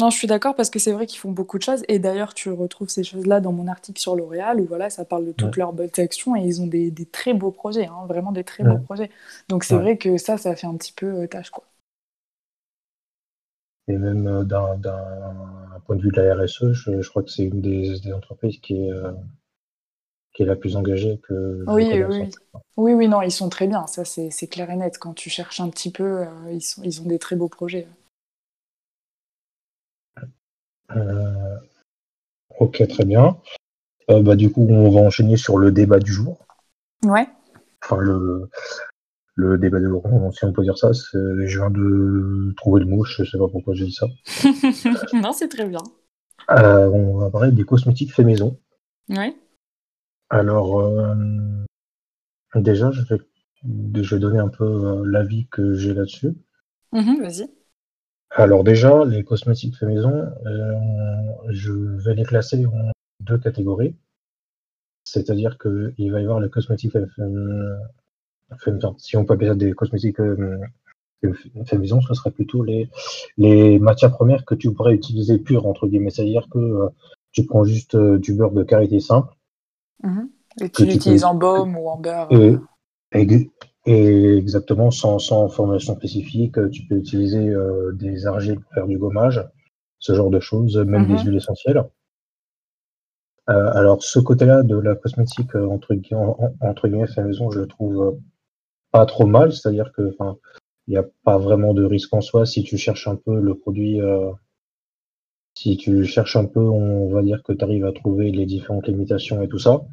Non, 0.00 0.10
je 0.10 0.16
suis 0.16 0.26
d'accord 0.26 0.54
parce 0.56 0.70
que 0.70 0.78
c'est 0.78 0.92
vrai 0.92 1.06
qu'ils 1.06 1.18
font 1.18 1.30
beaucoup 1.30 1.58
de 1.58 1.62
choses 1.62 1.82
et 1.88 1.98
d'ailleurs 1.98 2.34
tu 2.34 2.50
retrouves 2.50 2.88
ces 2.88 3.04
choses-là 3.04 3.40
dans 3.40 3.52
mon 3.52 3.68
article 3.68 4.00
sur 4.00 4.16
L'Oréal 4.16 4.60
où 4.60 4.64
voilà, 4.64 4.88
ça 4.90 5.04
parle 5.04 5.26
de 5.26 5.32
toutes 5.32 5.56
leurs 5.56 5.72
bonnes 5.72 5.90
actions 5.98 6.34
et 6.34 6.40
ils 6.40 6.62
ont 6.62 6.66
des, 6.66 6.90
des 6.90 7.06
très 7.06 7.34
beaux 7.34 7.50
projets, 7.50 7.86
hein, 7.86 8.06
vraiment 8.08 8.32
des 8.32 8.44
très 8.44 8.64
beaux 8.64 8.78
projets. 8.78 9.10
Donc 9.48 9.64
c'est 9.64 9.76
vrai 9.76 9.98
que 9.98 10.16
ça, 10.16 10.38
ça 10.38 10.56
fait 10.56 10.66
un 10.66 10.76
petit 10.76 10.92
peu 10.92 11.06
euh, 11.06 11.26
tâche 11.26 11.50
quoi. 11.50 11.64
Et 13.86 13.98
même 13.98 14.26
euh, 14.26 14.44
d'un 14.44 14.78
point 15.84 15.96
de 15.96 16.02
vue 16.02 16.10
de 16.10 16.20
la 16.20 16.34
RSE, 16.34 16.72
je, 16.72 17.08
crois 17.08 17.22
que 17.22 17.30
c'est 17.30 17.44
une 17.44 17.60
des, 17.60 18.00
des, 18.00 18.12
entreprises 18.14 18.58
qui 18.60 18.76
est, 18.76 18.90
euh, 18.90 19.12
qui 20.34 20.42
est 20.42 20.46
la 20.46 20.56
plus 20.56 20.76
engagée 20.76 21.20
que. 21.26 21.64
Oui, 21.68 21.88
oui, 21.92 22.28
oui. 22.76 22.92
Oui, 22.94 23.08
non, 23.08 23.22
ils 23.22 23.30
sont 23.30 23.48
très 23.48 23.66
bien. 23.66 23.86
Ça, 23.86 24.04
c'est 24.04 24.48
clair 24.48 24.68
et 24.70 24.76
net. 24.76 24.98
Quand 24.98 25.14
tu 25.14 25.30
cherches 25.30 25.60
un 25.60 25.70
petit 25.70 25.90
peu, 25.90 26.22
euh, 26.22 26.26
ils, 26.50 26.60
sont, 26.60 26.82
ils 26.82 27.00
ont 27.00 27.06
des 27.06 27.20
très 27.20 27.36
beaux 27.36 27.48
projets. 27.48 27.86
Euh, 30.94 31.56
ok, 32.58 32.86
très 32.88 33.04
bien. 33.04 33.38
Euh, 34.10 34.22
bah, 34.22 34.34
du 34.34 34.50
coup, 34.50 34.66
on 34.68 34.90
va 34.90 35.00
enchaîner 35.00 35.36
sur 35.36 35.56
le 35.56 35.70
débat 35.70 36.00
du 36.00 36.12
jour. 36.12 36.44
Ouais. 37.04 37.28
Enfin, 37.84 37.98
le, 37.98 38.50
le 39.36 39.56
débat 39.56 39.78
du 39.78 39.86
jour, 39.86 40.02
si 40.32 40.44
on 40.44 40.52
peut 40.52 40.62
dire 40.62 40.76
ça. 40.76 40.90
Je 40.92 41.58
viens 41.58 41.70
de 41.70 42.52
trouver 42.56 42.80
le 42.80 42.86
mot, 42.86 43.04
je 43.04 43.24
sais 43.24 43.38
pas 43.38 43.48
pourquoi 43.48 43.74
j'ai 43.74 43.84
dit 43.84 43.92
ça. 43.92 44.06
non, 45.14 45.32
c'est 45.32 45.48
très 45.48 45.66
bien. 45.66 45.82
on 46.48 47.18
va 47.18 47.30
parler 47.30 47.52
des 47.52 47.64
cosmétiques 47.64 48.12
faits 48.12 48.26
maison. 48.26 48.58
Ouais. 49.08 49.36
Alors, 50.30 50.80
euh, 50.80 51.14
déjà, 52.54 52.90
je 52.90 53.02
vais, 53.02 53.20
je 54.02 54.14
vais 54.14 54.20
donner 54.20 54.38
un 54.38 54.48
peu 54.48 54.64
euh, 54.64 55.04
l'avis 55.04 55.46
que 55.48 55.74
j'ai 55.74 55.94
là-dessus. 55.94 56.34
Mmh 56.92 57.20
vas-y. 57.20 57.50
Alors 58.30 58.64
déjà, 58.64 59.04
les 59.04 59.22
cosmétiques 59.22 59.76
fait 59.76 59.86
maison, 59.86 60.12
euh, 60.12 60.72
je 61.50 61.72
vais 61.72 62.14
les 62.14 62.24
classer 62.24 62.66
en 62.66 62.90
deux 63.20 63.38
catégories. 63.38 63.94
C'est-à-dire 65.04 65.56
qu'il 65.58 66.10
va 66.10 66.20
y 66.20 66.24
avoir 66.24 66.40
les 66.40 66.50
cosmétiques 66.50 66.92
fait, 66.92 68.72
maison. 68.72 68.96
Si 68.98 69.16
on 69.16 69.24
peut 69.24 69.34
appeler 69.34 69.48
ça 69.48 69.54
des 69.54 69.72
cosmétiques 69.72 70.16
fait 70.16 71.78
maison, 71.78 72.00
ce 72.00 72.14
serait 72.14 72.32
plutôt 72.32 72.64
les, 72.64 72.90
les 73.36 73.78
matières 73.78 74.10
premières 74.10 74.44
que 74.44 74.54
tu 74.54 74.72
pourrais 74.72 74.94
utiliser 74.94 75.38
pures, 75.38 75.66
entre 75.66 75.86
guillemets. 75.86 76.10
C'est-à-dire 76.10 76.48
que 76.50 76.88
tu 77.30 77.46
prends 77.46 77.64
juste 77.64 77.96
du 77.96 78.34
beurre 78.34 78.52
de 78.52 78.64
karité 78.64 78.98
simple, 78.98 79.32
Mhm. 80.04 80.28
Et 80.60 80.68
tu 80.68 80.84
l'utilises 80.84 81.24
en 81.24 81.34
baume 81.34 81.76
ou 81.76 81.88
en 81.88 81.98
beurre 81.98 82.28
et, 83.86 84.38
exactement, 84.38 84.90
sans, 84.90 85.18
sans, 85.18 85.46
formulation 85.50 85.94
spécifique, 85.94 86.54
tu 86.70 86.86
peux 86.86 86.96
utiliser 86.96 87.50
euh, 87.50 87.92
des 87.92 88.26
argiles 88.26 88.58
pour 88.58 88.72
faire 88.72 88.86
du 88.86 88.96
gommage, 88.96 89.46
ce 89.98 90.14
genre 90.14 90.30
de 90.30 90.40
choses, 90.40 90.78
même 90.78 91.06
des 91.06 91.12
mhm. 91.12 91.24
huiles 91.24 91.36
essentielles. 91.36 91.84
Euh, 93.50 93.70
alors, 93.74 94.02
ce 94.02 94.18
côté-là 94.18 94.62
de 94.62 94.78
la 94.78 94.94
cosmétique, 94.94 95.54
euh, 95.54 95.66
entre, 95.66 95.94
entre 96.60 96.88
guillemets, 96.88 97.06
fait 97.06 97.22
maison, 97.22 97.50
je 97.50 97.60
le 97.60 97.66
trouve 97.66 98.18
pas 98.90 99.04
trop 99.04 99.26
mal, 99.26 99.52
c'est-à-dire 99.52 99.92
que 99.92 100.16
il 100.86 100.90
n'y 100.90 100.96
a 100.96 101.04
pas 101.22 101.36
vraiment 101.36 101.74
de 101.74 101.84
risque 101.84 102.14
en 102.14 102.22
soi 102.22 102.46
si 102.46 102.62
tu 102.62 102.78
cherches 102.78 103.06
un 103.06 103.16
peu 103.16 103.38
le 103.38 103.54
produit. 103.54 104.00
Si 105.54 105.76
tu 105.76 106.04
cherches 106.04 106.36
un 106.36 106.46
peu, 106.46 106.60
on 106.60 107.08
va 107.08 107.22
dire 107.22 107.42
que 107.42 107.52
tu 107.52 107.64
arrives 107.64 107.86
à 107.86 107.92
trouver 107.92 108.30
les 108.30 108.46
différentes 108.46 108.88
limitations 108.88 109.42
et 109.42 109.48
tout 109.48 109.58
ça. 109.58 109.84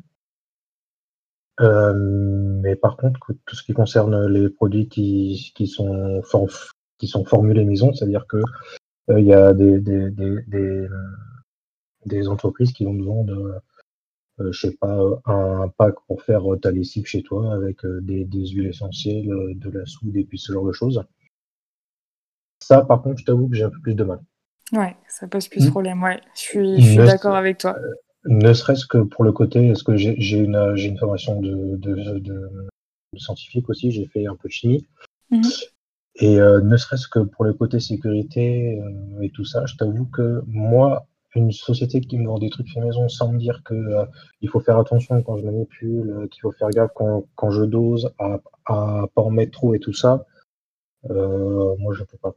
mais 1.60 2.76
par 2.76 2.98
contre, 2.98 3.20
tout 3.46 3.56
ce 3.56 3.64
qui 3.64 3.74
concerne 3.74 4.26
les 4.28 4.50
produits 4.50 4.88
qui, 4.88 5.52
qui 5.56 5.68
sont, 5.68 6.22
qui 6.98 7.08
sont 7.08 7.26
formulés 7.26 7.66
maison, 7.66 7.94
c'est-à-dire 7.94 8.26
que 8.28 8.42
il 9.10 9.26
y 9.26 9.34
a 9.34 9.54
des, 9.54 9.80
des, 9.80 10.10
des, 10.12 10.88
des, 12.06 12.28
entreprises 12.28 12.72
qui 12.72 12.86
vont 12.86 12.98
te 12.98 13.04
vendre, 13.04 13.62
je 14.40 14.60
sais 14.60 14.76
pas, 14.78 15.00
un 15.26 15.68
pack 15.70 15.96
pour 16.08 16.24
faire 16.24 16.44
ta 16.62 16.72
lessive 16.72 17.06
chez 17.06 17.22
toi 17.24 17.54
avec 17.54 17.86
des, 17.86 18.26
des 18.26 18.48
huiles 18.48 18.68
essentielles, 18.68 19.28
de 19.56 19.70
la 19.70 19.86
soude 19.86 20.16
et 20.18 20.24
puis 20.24 20.40
ce 20.40 20.54
genre 20.54 20.66
de 20.66 20.72
choses. 20.72 21.04
Ça, 22.60 22.84
par 22.84 23.02
contre, 23.02 23.20
je 23.20 23.26
t'avoue 23.26 23.50
que 23.50 23.56
j'ai 23.56 23.64
un 23.64 23.70
peu 23.70 23.82
plus 23.82 23.96
de 23.96 24.04
mal. 24.04 24.22
Ouais, 24.74 24.96
ça 25.08 25.28
pose 25.28 25.48
plus 25.48 25.62
de 25.62 25.68
mmh. 25.68 25.72
problème, 25.72 26.04
ouais. 26.04 26.22
Je 26.34 26.40
suis, 26.40 26.96
d'accord 26.96 27.36
avec 27.36 27.58
toi. 27.58 27.78
Euh, 27.78 27.94
ne 28.26 28.54
serait-ce 28.54 28.86
que 28.86 29.00
pour 29.00 29.24
le 29.24 29.32
côté, 29.32 29.68
est-ce 29.68 29.84
que 29.84 29.98
j'ai 29.98 30.38
une, 30.38 30.56
une 30.78 30.98
formation 30.98 31.42
de, 31.42 31.76
de, 31.76 32.20
de, 32.20 32.70
scientifique 33.18 33.70
aussi, 33.70 33.92
j'ai 33.92 34.06
fait 34.06 34.28
un 34.28 34.36
peu 34.36 34.48
de 34.48 34.54
chimie. 34.54 34.88
Mmh. 35.30 35.42
Et 36.16 36.40
euh, 36.40 36.62
ne 36.62 36.78
serait-ce 36.78 37.08
que 37.08 37.20
pour 37.20 37.44
le 37.44 37.54
côté 37.54 37.80
sécurité 37.80 38.80
euh, 38.80 39.22
et 39.22 39.30
tout 39.32 39.44
ça, 39.44 39.66
je 39.66 39.76
t'avoue 39.76 40.06
que 40.06 40.42
moi, 40.48 41.06
une 41.36 41.52
société 41.52 42.00
qui 42.00 42.18
me 42.18 42.28
vend 42.28 42.40
des 42.40 42.50
trucs 42.50 42.70
fait 42.70 42.80
maison 42.80 43.10
sans 43.10 43.32
me 43.32 43.40
dire 43.40 43.64
que 43.64 43.76
il 44.42 44.50
faut 44.50 44.60
faire 44.60 44.78
attention 44.78 45.22
quand 45.24 45.38
je 45.38 45.46
manipule, 45.46 46.28
qu'il 46.30 46.42
faut 46.42 46.52
faire 46.52 46.70
gaffe 46.70 46.92
quand, 46.96 47.26
quand 47.36 47.52
je 47.52 47.64
dose, 47.64 48.14
à, 48.20 48.40
à 48.66 49.06
pas 49.16 49.22
en 49.22 49.30
mettre 49.30 49.52
trop 49.52 49.74
et 49.74 49.80
tout 49.80 49.94
ça, 49.94 50.26
moi 51.10 51.94
je 51.94 52.04
peux 52.04 52.18
pas. 52.18 52.34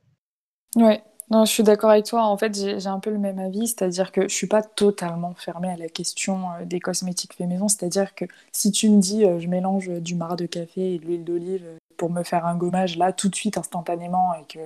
Ouais, 0.77 1.03
non, 1.31 1.45
je 1.47 1.51
suis 1.51 1.63
d'accord 1.63 1.91
avec 1.91 2.05
toi. 2.05 2.25
En 2.27 2.37
fait, 2.37 2.55
j'ai 2.55 2.87
un 2.87 3.01
peu 3.01 3.11
le 3.11 3.19
même 3.19 3.39
avis, 3.39 3.67
c'est-à-dire 3.69 4.13
que 4.13 4.23
je 4.29 4.35
suis 4.35 4.47
pas 4.47 4.63
totalement 4.63 5.35
fermée 5.35 5.71
à 5.71 5.77
la 5.77 5.89
question 5.89 6.51
euh, 6.61 6.65
des 6.67 6.81
cosmétiques 6.81 7.35
faits 7.35 7.49
maison. 7.49 7.67
C'est-à-dire 7.69 8.15
que 8.15 8.27
si 8.53 8.71
tu 8.73 8.91
me 8.91 9.01
dis, 9.01 9.25
euh, 9.25 9.41
je 9.41 9.49
mélange 9.49 9.89
du 9.89 10.15
marc 10.17 10.37
de 10.39 10.47
café 10.47 10.95
et 10.95 10.99
de 10.99 11.07
l'huile 11.07 11.25
d'olive 11.25 11.65
euh, 11.65 11.79
pour 11.97 12.11
me 12.11 12.23
faire 12.25 12.45
un 12.47 12.57
gommage 12.57 12.99
là 12.99 13.13
tout 13.13 13.29
de 13.29 13.35
suite 13.35 13.57
instantanément 13.57 14.35
et 14.35 14.45
que 14.53 14.59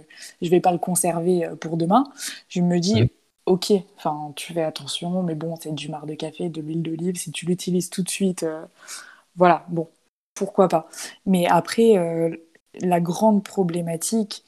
je 0.42 0.50
vais 0.50 0.60
pas 0.60 0.72
le 0.72 0.78
conserver 0.78 1.48
pour 1.60 1.76
demain, 1.76 2.04
je 2.48 2.60
me 2.60 2.78
dis, 2.80 3.10
ok, 3.46 3.72
enfin, 3.96 4.32
tu 4.34 4.52
fais 4.52 4.62
attention, 4.62 5.22
mais 5.22 5.34
bon, 5.34 5.54
c'est 5.60 5.74
du 5.74 5.88
marc 5.90 6.06
de 6.06 6.14
café, 6.14 6.48
de 6.48 6.60
l'huile 6.60 6.82
d'olive. 6.82 7.16
Si 7.16 7.30
tu 7.30 7.46
l'utilises 7.46 7.90
tout 7.90 8.02
de 8.02 8.08
suite, 8.08 8.46
voilà, 9.36 9.64
bon, 9.68 9.88
pourquoi 10.34 10.68
pas. 10.68 10.88
Mais 11.26 11.46
après, 11.46 12.38
la 12.80 13.00
grande 13.00 13.44
problématique 13.44 14.42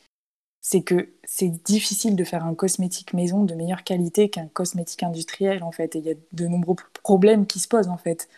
c'est 0.60 0.82
que 0.82 1.08
c'est 1.24 1.48
difficile 1.48 2.16
de 2.16 2.24
faire 2.24 2.44
un 2.44 2.54
cosmétique 2.54 3.14
maison 3.14 3.44
de 3.44 3.54
meilleure 3.54 3.82
qualité 3.82 4.28
qu'un 4.28 4.46
cosmétique 4.46 5.02
industriel 5.02 5.62
en 5.62 5.72
fait. 5.72 5.96
Et 5.96 6.00
il 6.00 6.04
y 6.04 6.10
a 6.10 6.14
de 6.32 6.46
nombreux 6.46 6.76
problèmes 7.02 7.46
qui 7.46 7.58
se 7.60 7.68
posent 7.68 7.88
en 7.88 7.96
fait. 7.96 8.28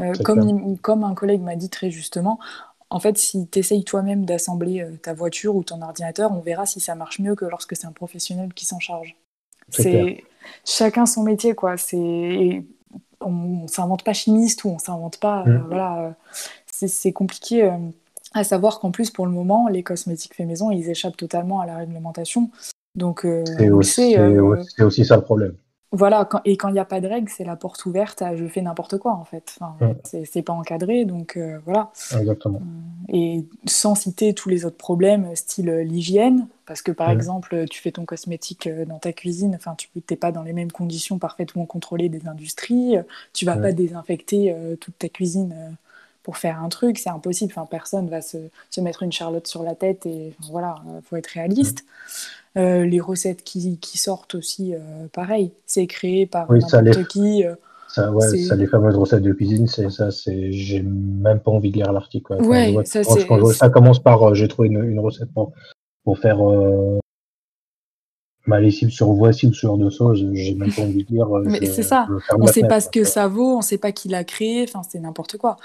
Euh, 0.00 0.12
comme, 0.24 0.78
comme 0.78 1.04
un 1.04 1.14
collègue 1.14 1.40
m'a 1.40 1.56
dit 1.56 1.70
très 1.70 1.90
justement, 1.90 2.38
en 2.90 3.00
fait, 3.00 3.18
si 3.18 3.48
tu 3.48 3.58
essayes 3.58 3.84
toi-même 3.84 4.24
d'assembler 4.24 4.82
euh, 4.82 4.96
ta 5.02 5.14
voiture 5.14 5.56
ou 5.56 5.64
ton 5.64 5.80
ordinateur, 5.82 6.32
on 6.32 6.40
verra 6.40 6.66
si 6.66 6.80
ça 6.80 6.94
marche 6.94 7.18
mieux 7.18 7.34
que 7.34 7.44
lorsque 7.44 7.76
c'est 7.76 7.86
un 7.86 7.92
professionnel 7.92 8.52
qui 8.54 8.66
s'en 8.66 8.78
charge. 8.78 9.16
C'est 9.70 10.24
chacun 10.64 11.06
son 11.06 11.24
métier 11.24 11.54
quoi. 11.54 11.76
C'est 11.76 12.62
on, 13.20 13.66
s'invente 13.66 14.04
pas 14.04 14.12
chimiste 14.12 14.64
ou 14.64 14.68
on 14.68 14.78
s'invente 14.78 15.18
pas. 15.18 15.42
Euh, 15.46 15.58
mmh. 15.58 15.66
voilà, 15.68 16.14
c'est 16.66 17.12
compliqué. 17.12 17.70
À 18.36 18.44
savoir 18.44 18.80
qu'en 18.80 18.90
plus, 18.90 19.10
pour 19.10 19.24
le 19.24 19.32
moment, 19.32 19.66
les 19.68 19.82
cosmétiques 19.82 20.34
faits 20.34 20.46
maison, 20.46 20.70
ils 20.70 20.90
échappent 20.90 21.16
totalement 21.16 21.60
à 21.60 21.66
la 21.66 21.76
réglementation. 21.78 22.50
Donc, 22.94 23.24
euh, 23.24 23.44
c'est 23.58 23.70
aussi, 23.70 24.14
euh, 24.18 24.62
aussi, 24.80 25.06
ça 25.06 25.16
le 25.16 25.22
problème. 25.22 25.54
Voilà, 25.92 26.28
et 26.44 26.58
quand 26.58 26.68
il 26.68 26.72
n'y 26.72 26.78
a 26.78 26.84
pas 26.84 27.00
de 27.00 27.06
règles, 27.06 27.30
c'est 27.30 27.44
la 27.44 27.56
porte 27.56 27.86
ouverte 27.86 28.20
à 28.20 28.36
je 28.36 28.44
fais 28.46 28.60
n'importe 28.60 28.98
quoi 28.98 29.12
en 29.12 29.24
fait. 29.24 29.56
Enfin, 29.58 29.94
C'est 30.04 30.42
pas 30.42 30.52
encadré, 30.52 31.06
donc 31.06 31.38
euh, 31.38 31.58
voilà. 31.64 31.90
Exactement. 32.18 32.60
Et 33.08 33.46
sans 33.64 33.94
citer 33.94 34.34
tous 34.34 34.50
les 34.50 34.66
autres 34.66 34.76
problèmes, 34.76 35.34
style 35.34 35.70
l'hygiène, 35.70 36.48
parce 36.66 36.82
que 36.82 36.92
par 36.92 37.08
exemple, 37.08 37.64
tu 37.70 37.80
fais 37.80 37.92
ton 37.92 38.04
cosmétique 38.04 38.68
dans 38.86 38.98
ta 38.98 39.14
cuisine, 39.14 39.54
enfin, 39.54 39.74
tu 39.76 39.88
n'es 40.10 40.16
pas 40.16 40.32
dans 40.32 40.42
les 40.42 40.52
mêmes 40.52 40.72
conditions 40.72 41.18
parfaitement 41.18 41.64
contrôlées 41.64 42.10
des 42.10 42.28
industries, 42.28 42.96
tu 43.32 43.46
vas 43.46 43.56
pas 43.56 43.72
désinfecter 43.72 44.54
toute 44.80 44.98
ta 44.98 45.08
cuisine 45.08 45.54
pour 46.26 46.38
faire 46.38 46.60
un 46.60 46.68
truc, 46.68 46.98
c'est 46.98 47.08
impossible. 47.08 47.52
Enfin, 47.56 47.68
personne 47.70 48.08
va 48.08 48.20
se, 48.20 48.36
se, 48.68 48.80
mettre 48.80 49.04
une 49.04 49.12
charlotte 49.12 49.46
sur 49.46 49.62
la 49.62 49.76
tête 49.76 50.06
et 50.06 50.34
voilà, 50.50 50.74
euh, 50.88 50.98
faut 51.00 51.14
être 51.14 51.28
réaliste. 51.28 51.84
Mm. 52.56 52.58
Euh, 52.58 52.84
les 52.84 52.98
recettes 52.98 53.44
qui, 53.44 53.78
qui 53.78 53.96
sortent 53.96 54.34
aussi, 54.34 54.74
euh, 54.74 54.78
pareil, 55.12 55.52
c'est 55.66 55.86
créé 55.86 56.26
par 56.26 56.50
n'importe 56.50 57.06
qui. 57.06 57.44
ça, 57.86 58.10
ouais, 58.10 58.26
ça, 58.38 58.56
les 58.56 58.66
fameuses 58.66 58.96
recettes 58.96 59.22
de 59.22 59.32
cuisine, 59.32 59.68
c'est 59.68 59.88
ça, 59.88 60.10
c'est, 60.10 60.50
j'ai 60.50 60.82
même 60.82 61.38
pas 61.38 61.52
envie 61.52 61.70
de 61.70 61.76
lire 61.76 61.92
l'article. 61.92 62.42
Ouais, 62.42 62.74
ça, 62.84 63.02
quand, 63.28 63.52
ça 63.52 63.68
commence 63.68 64.02
par, 64.02 64.34
j'ai 64.34 64.48
trouvé 64.48 64.66
une, 64.66 64.82
une, 64.82 64.98
recette 64.98 65.32
pour, 65.32 65.52
pour 66.02 66.18
faire 66.18 66.38
ma 68.46 68.58
lessive 68.58 68.90
sur 68.90 69.12
voici 69.12 69.46
ou 69.46 69.52
ce 69.52 69.60
genre 69.60 69.78
de 69.78 69.90
choses, 69.90 70.26
j'ai 70.32 70.54
même 70.56 70.72
pas 70.72 70.82
envie 70.82 71.04
de 71.04 71.12
lire. 71.12 71.28
Mais 71.44 71.64
c'est 71.66 71.84
ça, 71.84 72.08
on 72.36 72.48
sait 72.48 72.66
pas 72.66 72.80
ce 72.80 72.88
que 72.88 73.04
ça 73.04 73.28
vaut, 73.28 73.58
on 73.58 73.62
sait 73.62 73.78
pas 73.78 73.92
qui 73.92 74.08
l'a 74.08 74.24
créé, 74.24 74.64
enfin, 74.64 74.82
c'est 74.88 74.98
n'importe 74.98 75.36
quoi. 75.36 75.56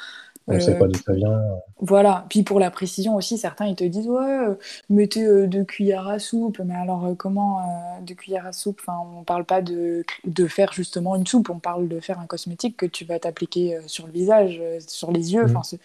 On 0.48 0.56
ne 0.56 0.60
sait 0.60 0.78
pas 0.78 0.88
d'où 0.88 1.00
ça 1.00 1.14
vient. 1.14 1.40
Voilà. 1.80 2.26
Puis 2.30 2.44
pour 2.44 2.60
la 2.60 2.72
précision 2.72 3.16
aussi, 3.16 3.38
certains 3.38 3.68
ils 3.68 3.76
te 3.76 3.84
disent 3.84 4.08
ouais, 4.08 4.48
euh, 4.48 4.56
mettez 4.90 5.24
euh, 5.24 5.48
deux 5.48 5.64
cuillères 5.64 6.08
à 6.08 6.20
soupe. 6.20 6.60
Mais 6.66 6.76
alors 6.76 7.06
euh, 7.06 7.16
comment 7.16 7.62
deux 8.02 8.16
cuillères 8.16 8.48
à 8.48 8.54
soupe? 8.54 8.82
Enfin, 8.82 8.98
on 9.18 9.24
parle 9.24 9.46
pas 9.46 9.62
de, 9.62 10.04
de 10.26 10.48
faire 10.48 10.74
justement 10.74 11.16
une 11.16 11.28
soupe. 11.28 11.50
On 11.50 11.60
parle 11.60 11.88
de 11.88 12.00
faire 12.00 12.20
un 12.20 12.26
cosmétique 12.26 12.78
que 12.78 12.86
tu 12.86 13.06
vas 13.06 13.20
t'appliquer 13.20 13.80
sur 13.88 14.08
le 14.08 14.14
visage, 14.14 14.62
sur 14.88 15.12
les 15.12 15.34
yeux. 15.34 15.46
Enfin, 15.46 15.62
mm. 15.76 15.78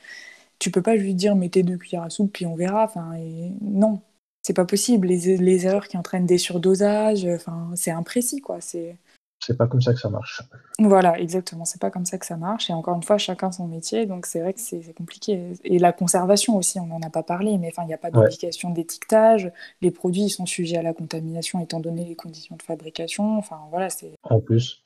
tu 0.58 0.70
peux 0.70 0.82
pas 0.82 0.96
juste 0.96 1.16
dire 1.16 1.36
mettez 1.36 1.62
deux 1.62 1.76
cuillères 1.76 2.02
à 2.02 2.10
soupe 2.10 2.32
puis 2.32 2.46
on 2.46 2.56
verra. 2.56 2.84
Enfin, 2.84 3.14
et... 3.14 3.52
non, 3.60 4.00
c'est 4.42 4.54
pas 4.54 4.64
possible. 4.64 5.08
Les, 5.08 5.36
les, 5.36 5.66
erreurs 5.66 5.88
qui 5.88 5.96
entraînent 5.98 6.26
des 6.26 6.38
surdosages. 6.38 7.26
Enfin, 7.26 7.70
c'est 7.74 7.90
imprécis 7.90 8.40
quoi. 8.40 8.60
C'est 8.60 8.96
c'est 9.40 9.56
pas 9.56 9.66
comme 9.66 9.80
ça 9.80 9.92
que 9.92 10.00
ça 10.00 10.08
marche. 10.08 10.42
Voilà, 10.78 11.18
exactement. 11.20 11.64
C'est 11.64 11.80
pas 11.80 11.90
comme 11.90 12.06
ça 12.06 12.18
que 12.18 12.26
ça 12.26 12.36
marche. 12.36 12.70
Et 12.70 12.72
encore 12.72 12.96
une 12.96 13.02
fois, 13.02 13.18
chacun 13.18 13.52
son 13.52 13.66
métier, 13.66 14.06
donc 14.06 14.26
c'est 14.26 14.40
vrai 14.40 14.52
que 14.54 14.60
c'est 14.60 14.94
compliqué. 14.94 15.52
Et 15.64 15.78
la 15.78 15.92
conservation 15.92 16.56
aussi, 16.56 16.80
on 16.80 16.86
n'en 16.86 17.00
a 17.02 17.10
pas 17.10 17.22
parlé, 17.22 17.58
mais 17.58 17.68
enfin, 17.68 17.82
il 17.82 17.88
n'y 17.88 17.94
a 17.94 17.98
pas 17.98 18.10
d'obligation 18.10 18.70
d'étiquetage. 18.70 19.52
Les 19.82 19.90
produits 19.90 20.30
sont 20.30 20.46
sujets 20.46 20.78
à 20.78 20.82
la 20.82 20.94
contamination 20.94 21.60
étant 21.60 21.80
donné 21.80 22.04
les 22.04 22.16
conditions 22.16 22.56
de 22.56 22.62
fabrication. 22.62 23.38
Enfin, 23.38 23.60
voilà, 23.70 23.90
c'est. 23.90 24.12
En 24.22 24.40
plus. 24.40 24.82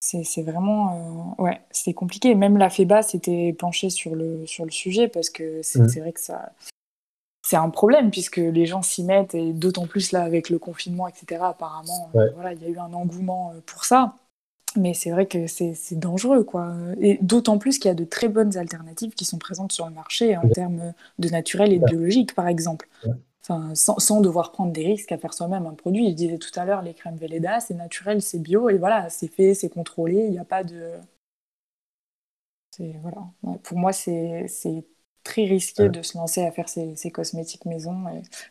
C'est 0.00 0.42
vraiment. 0.42 1.36
Euh, 1.38 1.42
ouais, 1.42 1.60
c'est 1.70 1.94
compliqué. 1.94 2.34
Même 2.34 2.58
la 2.58 2.70
FEBA 2.70 3.02
s'était 3.02 3.54
penchée 3.56 3.88
sur 3.88 4.14
le, 4.14 4.46
sur 4.46 4.64
le 4.64 4.72
sujet 4.72 5.08
parce 5.08 5.30
que 5.30 5.62
c'est 5.62 5.78
mmh. 5.78 6.00
vrai 6.00 6.12
que 6.12 6.20
ça, 6.20 6.52
c'est 7.52 7.58
un 7.58 7.68
problème 7.68 8.10
puisque 8.10 8.38
les 8.38 8.64
gens 8.64 8.80
s'y 8.80 9.04
mettent 9.04 9.34
et 9.34 9.52
d'autant 9.52 9.86
plus 9.86 10.12
là 10.12 10.22
avec 10.22 10.48
le 10.48 10.58
confinement, 10.58 11.06
etc. 11.06 11.42
Apparemment, 11.42 12.10
euh, 12.14 12.30
voilà, 12.34 12.54
il 12.54 12.62
y 12.62 12.64
a 12.64 12.68
eu 12.70 12.78
un 12.78 12.94
engouement 12.94 13.52
euh, 13.54 13.60
pour 13.66 13.84
ça. 13.84 14.16
Mais 14.74 14.94
c'est 14.94 15.10
vrai 15.10 15.26
que 15.26 15.46
c'est 15.46 15.76
dangereux, 15.96 16.44
quoi. 16.44 16.74
Et 16.98 17.18
d'autant 17.20 17.58
plus 17.58 17.78
qu'il 17.78 17.90
y 17.90 17.92
a 17.92 17.94
de 17.94 18.06
très 18.06 18.28
bonnes 18.28 18.56
alternatives 18.56 19.12
qui 19.12 19.26
sont 19.26 19.36
présentes 19.36 19.70
sur 19.70 19.86
le 19.86 19.92
marché 19.92 20.34
en 20.34 20.48
termes 20.48 20.94
de 21.18 21.28
naturel 21.28 21.74
et 21.74 21.78
de 21.78 21.84
biologique, 21.84 22.34
par 22.34 22.48
exemple. 22.48 22.88
Enfin, 23.42 23.74
sans, 23.74 24.22
devoir 24.22 24.50
prendre 24.50 24.72
des 24.72 24.86
risques 24.86 25.12
à 25.12 25.18
faire 25.18 25.34
soi-même 25.34 25.66
un 25.66 25.74
produit. 25.74 26.08
Je 26.08 26.14
disais 26.14 26.38
tout 26.38 26.58
à 26.58 26.64
l'heure, 26.64 26.80
les 26.80 26.94
crèmes 26.94 27.16
Velleda, 27.16 27.60
c'est 27.60 27.74
naturel, 27.74 28.22
c'est 28.22 28.38
bio, 28.38 28.70
et 28.70 28.78
voilà, 28.78 29.10
c'est 29.10 29.28
fait, 29.28 29.52
c'est 29.52 29.68
contrôlé, 29.68 30.24
il 30.24 30.30
n'y 30.30 30.38
a 30.38 30.46
pas 30.46 30.64
de... 30.64 30.92
Voilà. 33.02 33.58
pour 33.62 33.76
moi, 33.76 33.92
c'est 33.92 34.46
très 35.22 35.44
risqué 35.44 35.88
de 35.88 36.02
se 36.02 36.16
lancer 36.16 36.44
à 36.44 36.50
faire 36.50 36.68
ses, 36.68 37.10
cosmétiques 37.10 37.64
maison. 37.64 38.04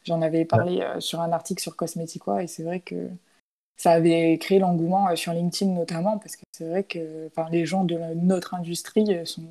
J'en 0.04 0.22
avais 0.22 0.46
parlé 0.46 0.82
euh, 0.82 1.00
sur 1.00 1.22
un 1.22 1.32
article 1.32 1.62
sur 1.62 1.76
Cosmetiquois 1.76 2.44
et 2.44 2.48
c'est 2.48 2.64
vrai 2.64 2.80
que 2.80 3.10
ça 3.78 3.92
avait 3.92 4.38
créé 4.38 4.60
l'engouement 4.60 5.10
euh, 5.10 5.16
sur 5.16 5.34
LinkedIn 5.34 5.72
notamment 5.72 6.18
parce 6.18 6.36
que 6.36 6.44
c'est 6.52 6.68
vrai 6.68 6.84
que 6.84 7.30
les 7.52 7.66
gens 7.66 7.84
de 7.84 7.98
notre 8.16 8.54
industrie 8.54 9.14
euh, 9.14 9.26
sont 9.26 9.44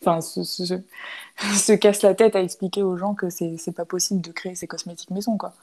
enfin, 0.00 0.20
se, 0.20 0.42
se, 1.38 1.72
cassent 1.72 2.02
la 2.02 2.14
tête 2.14 2.34
à 2.34 2.42
expliquer 2.42 2.82
aux 2.82 2.96
gens 2.96 3.14
que 3.14 3.30
c'est 3.30 3.74
pas 3.74 3.84
possible 3.84 4.20
de 4.20 4.32
créer 4.32 4.54
ces 4.54 4.66
cosmétiques 4.66 5.10
maison. 5.10 5.36
Quoi. 5.36 5.54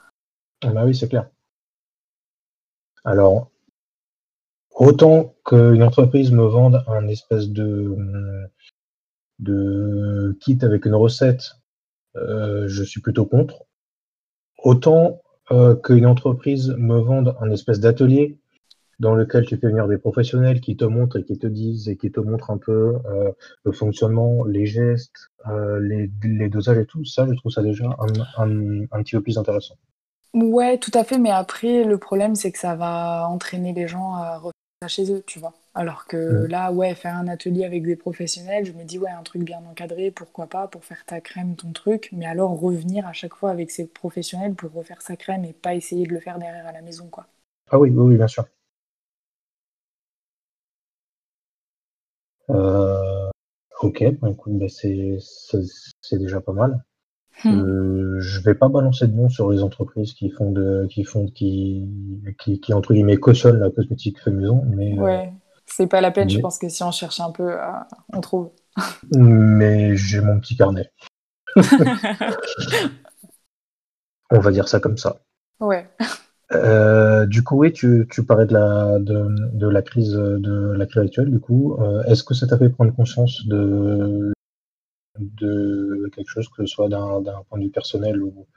Ah 0.61 0.69
bah 0.69 0.83
oui, 0.85 0.95
c'est 0.95 1.09
clair. 1.09 1.27
Alors, 3.05 3.49
autant 4.71 5.33
qu'une 5.45 5.83
entreprise 5.83 6.31
me 6.31 6.45
vende 6.45 6.83
un 6.87 7.07
espèce 7.07 7.47
de 7.47 8.49
de 9.39 10.37
kit 10.41 10.57
avec 10.61 10.85
une 10.85 10.95
recette, 10.95 11.55
euh, 12.15 12.67
je 12.67 12.83
suis 12.83 13.01
plutôt 13.01 13.25
contre. 13.25 13.65
Autant 14.57 15.21
euh, 15.51 15.75
qu'une 15.75 16.05
entreprise 16.05 16.75
me 16.77 16.99
vende 16.99 17.35
un 17.41 17.49
espèce 17.49 17.79
d'atelier 17.79 18.37
dans 18.99 19.15
lequel 19.15 19.45
tu 19.45 19.55
fais 19.57 19.67
venir 19.67 19.87
des 19.87 19.97
professionnels 19.97 20.59
qui 20.59 20.75
te 20.75 20.83
montrent 20.83 21.17
et 21.17 21.23
qui 21.23 21.37
te 21.37 21.47
disent 21.47 21.87
et 21.87 21.95
qui 21.95 22.11
te 22.11 22.19
montrent 22.19 22.51
un 22.51 22.57
peu 22.57 22.97
euh, 23.05 23.31
le 23.63 23.71
fonctionnement, 23.71 24.43
les 24.43 24.65
gestes, 24.65 25.31
les, 25.79 26.09
dosages 26.49 26.79
et 26.79 26.85
tout, 26.85 27.05
ça, 27.05 27.25
je 27.25 27.33
trouve 27.35 27.51
ça 27.51 27.61
déjà 27.61 27.85
un, 27.85 28.43
un, 28.43 28.81
un, 28.91 29.03
petit 29.03 29.15
peu 29.15 29.21
plus 29.21 29.37
intéressant. 29.37 29.75
Ouais, 30.33 30.77
tout 30.77 30.91
à 30.93 31.05
fait, 31.05 31.17
mais 31.17 31.31
après, 31.31 31.85
le 31.85 31.97
problème, 31.97 32.35
c'est 32.35 32.51
que 32.51 32.59
ça 32.59 32.75
va 32.75 33.27
entraîner 33.29 33.73
les 33.73 33.87
gens 33.87 34.13
à 34.13 34.37
refaire 34.37 34.51
ça 34.81 34.87
chez 34.89 35.11
eux, 35.11 35.23
tu 35.25 35.39
vois. 35.39 35.53
Alors 35.75 36.05
que 36.05 36.45
là, 36.47 36.71
ouais, 36.71 36.95
faire 36.95 37.15
un 37.15 37.27
atelier 37.27 37.63
avec 37.63 37.83
des 37.83 37.95
professionnels, 37.95 38.65
je 38.65 38.71
me 38.73 38.83
dis, 38.83 38.97
ouais, 38.97 39.09
un 39.11 39.21
truc 39.23 39.43
bien 39.43 39.61
encadré, 39.69 40.11
pourquoi 40.11 40.47
pas, 40.47 40.67
pour 40.67 40.83
faire 40.83 41.05
ta 41.05 41.21
crème, 41.21 41.55
ton 41.55 41.71
truc. 41.71 42.09
Mais 42.11 42.25
alors 42.25 42.59
revenir 42.59 43.07
à 43.07 43.13
chaque 43.13 43.35
fois 43.35 43.51
avec 43.51 43.71
ces 43.71 43.87
professionnels 43.87 44.55
pour 44.55 44.71
refaire 44.73 45.01
sa 45.01 45.15
crème 45.15 45.45
et 45.45 45.53
pas 45.53 45.75
essayer 45.75 46.05
de 46.05 46.13
le 46.13 46.19
faire 46.19 46.39
derrière 46.39 46.67
à 46.67 46.71
la 46.71 46.81
maison, 46.81 47.07
quoi. 47.07 47.27
Ah 47.69 47.77
oui, 47.79 47.91
oui, 47.91 48.17
bien 48.17 48.27
sûr. 48.27 48.45
Euh, 52.49 53.29
ok, 53.81 54.03
bah, 54.19 54.29
écoute, 54.31 54.57
bah, 54.57 54.65
c'est 54.69 56.17
déjà 56.17 56.41
pas 56.41 56.53
mal. 56.53 56.83
Hmm. 57.43 57.59
Euh, 57.59 58.19
je 58.19 58.41
vais 58.41 58.55
pas 58.55 58.67
balancer 58.67 59.07
de 59.07 59.13
nom 59.13 59.29
sur 59.29 59.49
les 59.49 59.63
entreprises 59.63 60.13
qui 60.13 60.29
font 60.29 60.51
de, 60.51 60.87
qui 60.89 61.05
font, 61.05 61.27
qui, 61.27 61.87
qui, 62.37 62.59
qui 62.59 62.73
entre 62.73 62.93
guillemets 62.93 63.15
cautionnent 63.15 63.59
la 63.59 63.69
cosmétique 63.69 64.19
fait 64.19 64.31
maison, 64.31 64.65
mais 64.75 64.99
euh, 64.99 65.25
c'est 65.71 65.87
pas 65.87 66.01
la 66.01 66.11
peine. 66.11 66.29
Je 66.29 66.39
pense 66.39 66.57
que 66.57 66.69
si 66.69 66.83
on 66.83 66.91
cherche 66.91 67.19
un 67.19 67.31
peu, 67.31 67.55
on 68.13 68.21
trouve. 68.21 68.51
mais 69.15 69.95
j'ai 69.95 70.21
mon 70.21 70.39
petit 70.39 70.55
carnet. 70.55 70.91
on 74.31 74.39
va 74.39 74.51
dire 74.51 74.67
ça 74.67 74.79
comme 74.79 74.97
ça. 74.97 75.17
Ouais. 75.59 75.89
Euh, 76.51 77.25
du 77.25 77.43
coup, 77.43 77.57
oui, 77.57 77.71
tu, 77.71 78.07
tu 78.09 78.25
parlais 78.25 78.45
de 78.45 78.53
la, 78.53 78.97
de, 78.99 79.27
de, 79.53 79.67
la 79.67 79.81
crise 79.81 80.13
de 80.13 80.71
la 80.71 80.85
crise 80.85 81.03
actuelle. 81.03 81.29
Du 81.29 81.39
coup, 81.39 81.77
euh, 81.79 82.03
est-ce 82.03 82.23
que 82.23 82.33
ça 82.33 82.47
t'a 82.47 82.57
fait 82.57 82.69
prendre 82.69 82.95
conscience 82.95 83.45
de, 83.47 84.33
de 85.19 86.09
quelque 86.15 86.29
chose, 86.29 86.49
que 86.49 86.65
ce 86.65 86.73
soit 86.73 86.89
d'un 86.89 87.21
point 87.49 87.59
de 87.59 87.65
vue 87.65 87.71
personnel 87.71 88.21
ou, 88.23 88.47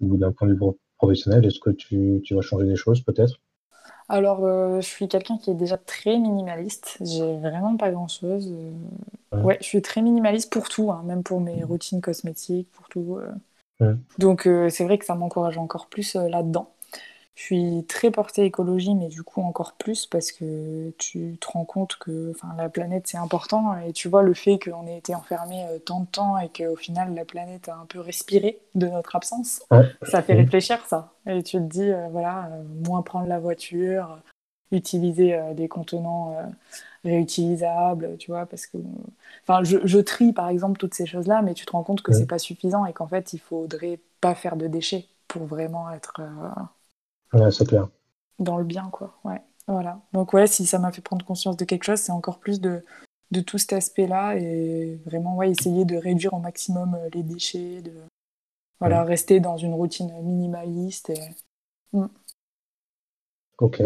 ou 0.00 0.16
d'un 0.16 0.32
point 0.32 0.48
de 0.48 0.54
vue 0.54 0.60
professionnel? 0.98 1.46
Est-ce 1.46 1.60
que 1.60 1.70
tu, 1.70 2.20
tu 2.24 2.34
vas 2.34 2.42
changer 2.42 2.66
des 2.66 2.76
choses 2.76 3.02
peut-être? 3.02 3.40
Alors, 4.08 4.44
euh, 4.44 4.80
je 4.80 4.86
suis 4.86 5.08
quelqu'un 5.08 5.38
qui 5.38 5.50
est 5.50 5.54
déjà 5.54 5.78
très 5.78 6.18
minimaliste. 6.18 6.98
J'ai 7.00 7.38
vraiment 7.38 7.76
pas 7.76 7.90
grand-chose. 7.90 8.52
Ouais. 9.32 9.58
je 9.60 9.66
suis 9.66 9.82
très 9.82 10.02
minimaliste 10.02 10.52
pour 10.52 10.68
tout, 10.68 10.92
hein, 10.92 11.02
même 11.04 11.22
pour 11.22 11.40
mes 11.40 11.64
routines 11.64 12.00
cosmétiques, 12.00 12.70
pour 12.72 12.88
tout. 12.88 13.18
Donc, 14.18 14.42
c'est 14.42 14.84
vrai 14.84 14.98
que 14.98 15.04
ça 15.04 15.14
m'encourage 15.14 15.58
encore 15.58 15.86
plus 15.88 16.14
là-dedans. 16.14 16.73
Je 17.34 17.42
suis 17.42 17.84
très 17.88 18.12
portée 18.12 18.44
écologie, 18.44 18.94
mais 18.94 19.08
du 19.08 19.24
coup 19.24 19.42
encore 19.42 19.72
plus 19.72 20.06
parce 20.06 20.30
que 20.30 20.90
tu 20.98 21.36
te 21.40 21.48
rends 21.48 21.64
compte 21.64 21.96
que 21.96 22.32
la 22.56 22.68
planète 22.68 23.08
c'est 23.08 23.16
important 23.16 23.76
et 23.80 23.92
tu 23.92 24.08
vois 24.08 24.22
le 24.22 24.34
fait 24.34 24.58
qu'on 24.60 24.86
ait 24.86 24.98
été 24.98 25.16
enfermé 25.16 25.66
euh, 25.66 25.80
tant 25.80 26.00
de 26.00 26.06
temps 26.06 26.38
et 26.38 26.48
qu'au 26.48 26.76
final 26.76 27.12
la 27.12 27.24
planète 27.24 27.68
a 27.68 27.74
un 27.74 27.86
peu 27.86 27.98
respiré 27.98 28.60
de 28.76 28.86
notre 28.86 29.16
absence, 29.16 29.64
ça 30.02 30.22
fait 30.22 30.34
réfléchir 30.34 30.78
ça. 30.86 31.12
Et 31.26 31.42
tu 31.42 31.56
te 31.56 31.62
dis, 31.62 31.90
euh, 31.90 32.06
voilà, 32.12 32.50
euh, 32.52 32.62
moins 32.86 33.02
prendre 33.02 33.26
la 33.26 33.40
voiture, 33.40 34.20
utiliser 34.70 35.36
des 35.54 35.68
contenants 35.68 36.36
réutilisables, 37.04 38.16
tu 38.18 38.30
vois, 38.30 38.46
parce 38.46 38.66
que. 38.66 38.78
Enfin, 39.42 39.62
je, 39.62 39.78
je, 39.84 39.98
trie 39.98 40.32
par 40.32 40.48
exemple 40.48 40.78
toutes 40.78 40.94
ces 40.94 41.06
choses-là, 41.06 41.42
mais 41.42 41.54
tu 41.54 41.66
te 41.66 41.72
rends 41.72 41.82
compte 41.82 42.02
que 42.02 42.12
c'est 42.12 42.26
pas 42.26 42.38
suffisant 42.38 42.84
et 42.86 42.92
qu'en 42.92 43.06
fait 43.06 43.32
il 43.32 43.38
faudrait 43.38 44.00
pas 44.20 44.34
faire 44.34 44.56
de 44.56 44.66
déchets 44.66 45.06
pour 45.28 45.44
vraiment 45.46 45.90
être 45.90 46.20
c'est 47.50 47.66
clair. 47.66 47.88
Dans 48.38 48.56
le 48.56 48.64
bien, 48.64 48.88
quoi. 48.90 49.18
Ouais. 49.24 49.40
Voilà. 49.66 50.00
Donc, 50.12 50.32
ouais, 50.32 50.46
si 50.46 50.66
ça 50.66 50.78
m'a 50.78 50.92
fait 50.92 51.00
prendre 51.00 51.24
conscience 51.24 51.56
de 51.56 51.64
quelque 51.64 51.84
chose, 51.84 51.98
c'est 51.98 52.12
encore 52.12 52.38
plus 52.38 52.60
de, 52.60 52.84
de 53.30 53.40
tout 53.40 53.58
cet 53.58 53.72
aspect-là 53.72 54.36
et 54.36 55.00
vraiment, 55.06 55.36
ouais, 55.36 55.50
essayer 55.50 55.84
de 55.84 55.96
réduire 55.96 56.34
au 56.34 56.38
maximum 56.38 56.94
euh, 56.94 57.08
les 57.14 57.22
déchets, 57.22 57.80
de 57.80 57.92
voilà, 58.80 59.04
rester 59.04 59.40
dans 59.40 59.56
une 59.56 59.72
routine 59.72 60.12
minimaliste. 60.22 61.10
Et... 61.10 61.20
Mm. 61.92 62.06
Ok. 63.58 63.82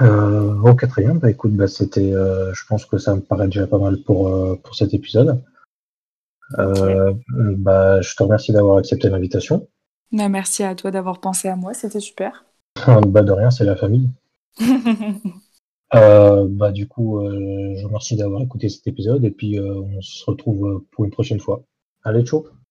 Euh, 0.00 0.60
ok, 0.62 0.88
très 0.88 1.02
bien. 1.02 1.14
Bah, 1.14 1.30
écoute, 1.30 1.52
bah, 1.52 1.68
c'était, 1.68 2.12
euh, 2.12 2.52
je 2.52 2.66
pense 2.66 2.84
que 2.84 2.98
ça 2.98 3.14
me 3.14 3.20
paraît 3.20 3.46
déjà 3.46 3.66
pas 3.66 3.78
mal 3.78 4.02
pour, 4.02 4.28
euh, 4.28 4.56
pour 4.62 4.74
cet 4.74 4.92
épisode. 4.92 5.42
Bah, 6.56 8.00
je 8.02 8.14
te 8.14 8.22
remercie 8.22 8.52
d'avoir 8.52 8.76
accepté 8.78 9.08
l'invitation. 9.08 9.66
Bah, 10.14 10.30
merci 10.30 10.62
à 10.62 10.74
toi 10.74 10.90
d'avoir 10.90 11.20
pensé 11.20 11.48
à 11.48 11.56
moi, 11.56 11.74
c'était 11.74 12.00
super. 12.00 12.46
bah 13.06 13.22
de 13.22 13.32
rien, 13.32 13.50
c'est 13.50 13.64
la 13.64 13.76
famille. 13.76 14.10
Euh, 15.94 16.46
bah 16.50 16.72
du 16.72 16.88
coup, 16.88 17.20
euh, 17.20 17.74
je 17.76 17.82
vous 17.82 17.88
remercie 17.88 18.16
d'avoir 18.16 18.42
écouté 18.42 18.68
cet 18.68 18.86
épisode 18.86 19.24
et 19.24 19.30
puis 19.30 19.58
euh, 19.58 19.80
on 19.80 20.00
se 20.02 20.24
retrouve 20.26 20.84
pour 20.90 21.04
une 21.04 21.10
prochaine 21.10 21.40
fois. 21.40 21.64
Allez, 22.02 22.24
ciao 22.24 22.63